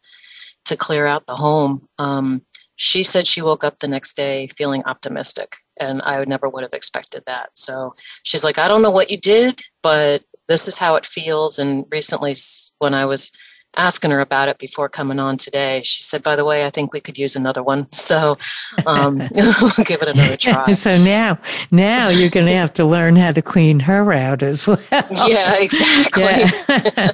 [0.66, 1.88] to clear out the home.
[2.00, 2.44] Um,
[2.76, 6.64] she said she woke up the next day feeling optimistic, and I would never would
[6.64, 7.50] have expected that.
[7.54, 11.60] So she's like, I don't know what you did, but this is how it feels.
[11.60, 12.36] And recently,
[12.80, 13.32] when I was
[13.76, 15.82] asking her about it before coming on today.
[15.84, 18.38] She said, "By the way, I think we could use another one, so
[18.86, 21.38] um, we'll give it another try." so now,
[21.72, 24.80] now you're going to have to learn how to clean her out as well.
[24.92, 26.24] Yeah, exactly.
[26.24, 27.12] Yeah.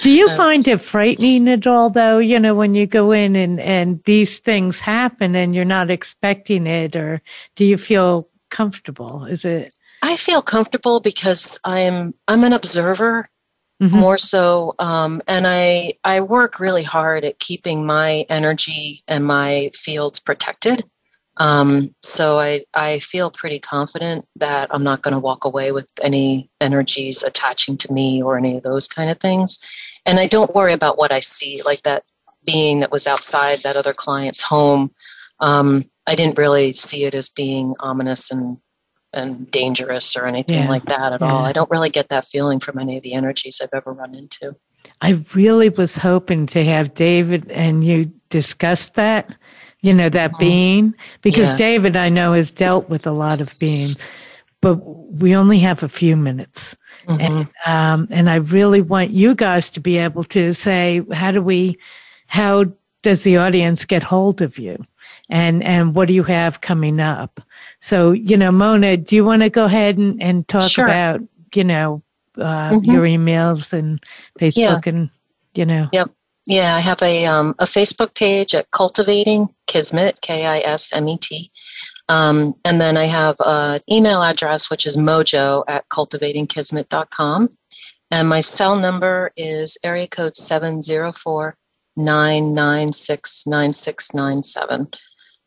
[0.00, 2.18] Do you find it frightening at all, though?
[2.18, 6.66] You know, when you go in and and these things happen and you're not expecting
[6.66, 7.22] it, or
[7.54, 9.24] do you feel comfortable?
[9.24, 9.74] Is it?
[10.02, 13.28] I feel comfortable because I'm I'm an observer
[13.82, 13.96] mm-hmm.
[13.96, 19.70] more so um, and i i work really hard at keeping my energy and my
[19.74, 20.84] fields protected.
[21.36, 25.90] Um, so i i feel pretty confident that i'm not going to walk away with
[26.02, 29.58] any energies attaching to me or any of those kind of things.
[30.06, 32.04] And i don't worry about what i see like that
[32.44, 34.92] being that was outside that other client's home.
[35.40, 38.58] Um, i didn't really see it as being ominous and
[39.14, 40.68] and dangerous or anything yeah.
[40.68, 41.32] like that at yeah.
[41.32, 41.44] all.
[41.44, 44.56] I don't really get that feeling from any of the energies I've ever run into.
[45.00, 49.34] I really was hoping to have David and you discuss that,
[49.80, 50.38] you know, that mm-hmm.
[50.38, 51.56] being, because yeah.
[51.56, 53.96] David, I know, has dealt with a lot of beings,
[54.60, 56.76] but we only have a few minutes.
[57.06, 57.20] Mm-hmm.
[57.20, 61.42] And, um, and I really want you guys to be able to say, how do
[61.42, 61.78] we,
[62.26, 62.66] how
[63.02, 64.82] does the audience get hold of you?
[65.28, 67.40] And, and what do you have coming up?
[67.84, 70.86] So, you know, Mona, do you want to go ahead and, and talk sure.
[70.86, 71.20] about,
[71.54, 72.02] you know,
[72.38, 72.90] uh, mm-hmm.
[72.90, 74.02] your emails and
[74.40, 74.90] Facebook yeah.
[74.94, 75.10] and,
[75.54, 75.90] you know?
[75.92, 76.10] Yep.
[76.46, 81.06] Yeah, I have a, um, a Facebook page at Cultivating Kismet, K I S M
[81.08, 81.50] E T.
[82.08, 87.50] Um, and then I have an email address, which is mojo at cultivatingkismet.com.
[88.10, 91.54] And my cell number is area code 704
[91.98, 94.88] 996 9697.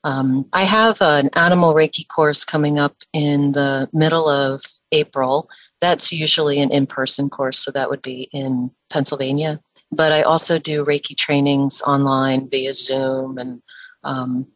[0.04, 5.50] Um, I have an animal Reiki course coming up in the middle of April.
[5.82, 9.60] That's usually an in person course, so that would be in Pennsylvania.
[9.92, 13.62] But I also do Reiki trainings online via Zoom and
[14.04, 14.48] um,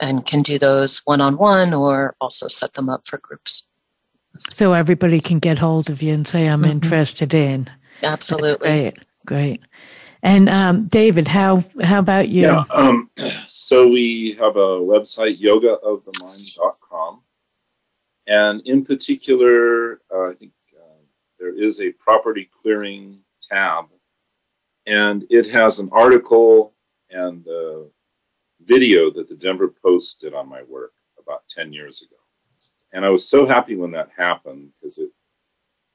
[0.00, 3.66] and can do those one on one or also set them up for groups.
[4.50, 6.70] So everybody can get hold of you and say, I'm mm-hmm.
[6.70, 7.68] interested in.
[8.02, 8.68] Absolutely.
[8.68, 8.98] That's great.
[9.26, 9.60] Great.
[10.22, 12.42] And um, David, how how about you?
[12.42, 13.10] Yeah, um,
[13.48, 17.22] so we have a website, yogaofthemind.com.
[18.26, 21.00] And in particular, uh, I think uh,
[21.38, 23.86] there is a property clearing tab,
[24.86, 26.74] and it has an article
[27.10, 27.86] and a
[28.60, 32.16] video that the Denver Post did on my work about 10 years ago.
[32.92, 35.10] And I was so happy when that happened because it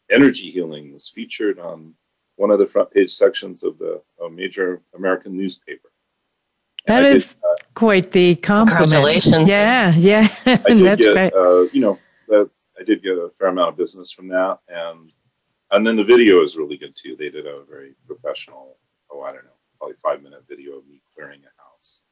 [0.10, 1.94] energy healing was featured on
[2.36, 5.90] one of the front page sections of the major American newspaper.
[6.86, 8.92] That is did, uh, quite the compliment.
[8.92, 9.50] Congratulations!
[9.50, 11.34] Yeah, yeah, that's get, great.
[11.34, 15.12] Uh, you know, that, I did get a fair amount of business from that, and
[15.72, 17.16] and then the video is really good too.
[17.18, 18.78] They did a very professional,
[19.12, 22.04] oh, I don't know, probably five minute video of me clearing a house.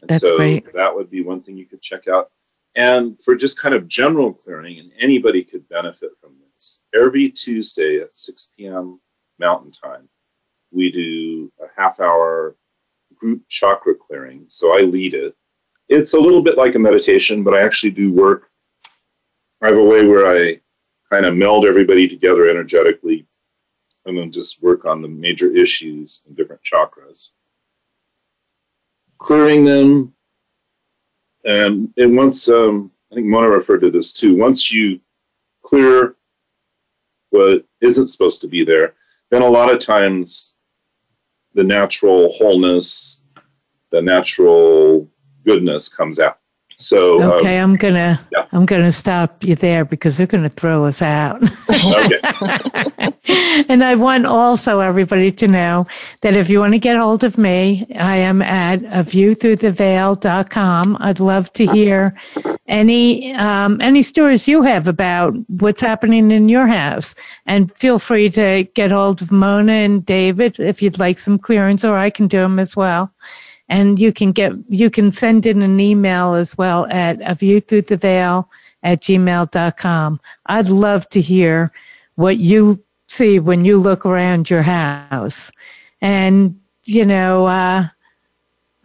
[0.00, 0.72] And that's so great.
[0.74, 2.30] That would be one thing you could check out.
[2.74, 6.82] And for just kind of general clearing, and anybody could benefit from this.
[6.94, 9.00] Every Tuesday at 6 p.m.
[9.38, 10.08] Mountain Time,
[10.70, 12.56] we do a half hour
[13.14, 14.44] group chakra clearing.
[14.48, 15.34] So I lead it.
[15.88, 18.50] It's a little bit like a meditation, but I actually do work.
[19.62, 20.60] I have a way where I
[21.10, 23.26] kind of meld everybody together energetically
[24.06, 27.32] and then just work on the major issues in different chakras.
[29.18, 30.14] Clearing them.
[31.44, 35.00] And, and once, um, I think Mona referred to this too, once you
[35.62, 36.16] clear
[37.30, 38.94] what isn't supposed to be there,
[39.34, 40.54] then a lot of times
[41.54, 43.24] the natural wholeness,
[43.90, 45.10] the natural
[45.44, 46.38] goodness comes out.
[46.76, 48.46] So okay, um, I'm gonna yeah.
[48.52, 51.42] I'm gonna stop you there because they're gonna throw us out.
[53.68, 55.86] and I want also everybody to know
[56.22, 60.96] that if you want to get hold of me, I am at a viewthroughtheveil.com.
[61.00, 62.14] I'd love to hear
[62.66, 67.14] any um, any stories you have about what's happening in your house,
[67.46, 71.84] and feel free to get hold of Mona and David if you'd like some clearance,
[71.84, 73.12] or I can do them as well
[73.68, 77.60] and you can get you can send in an email as well at a view
[77.60, 78.48] through the veil
[78.82, 81.72] at gmail.com i'd love to hear
[82.16, 85.50] what you see when you look around your house
[86.00, 87.86] and you know uh,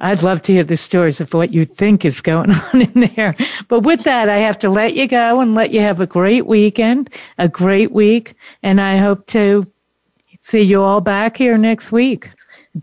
[0.02, 3.36] I'd love to hear the stories of what you think is going on in there.
[3.68, 6.46] But with that, I have to let you go and let you have a great
[6.46, 8.36] weekend, a great week.
[8.64, 9.70] And I hope to
[10.40, 12.30] see you all back here next week.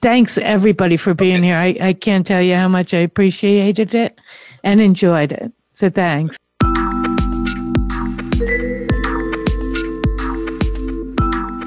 [0.00, 1.56] Thanks everybody for being here.
[1.56, 4.18] I, I can't tell you how much I appreciated it
[4.64, 5.52] and enjoyed it.
[5.72, 6.36] So thanks.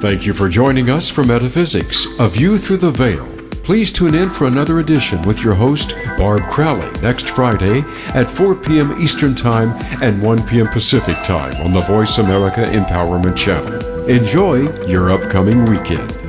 [0.00, 3.26] Thank you for joining us for Metaphysics, A View Through the Veil.
[3.62, 8.54] Please tune in for another edition with your host, Barb Crowley, next Friday at 4
[8.56, 9.00] p.m.
[9.00, 9.70] Eastern Time
[10.02, 10.68] and 1 p.m.
[10.68, 14.08] Pacific Time on the Voice America Empowerment Channel.
[14.08, 16.19] Enjoy your upcoming weekend.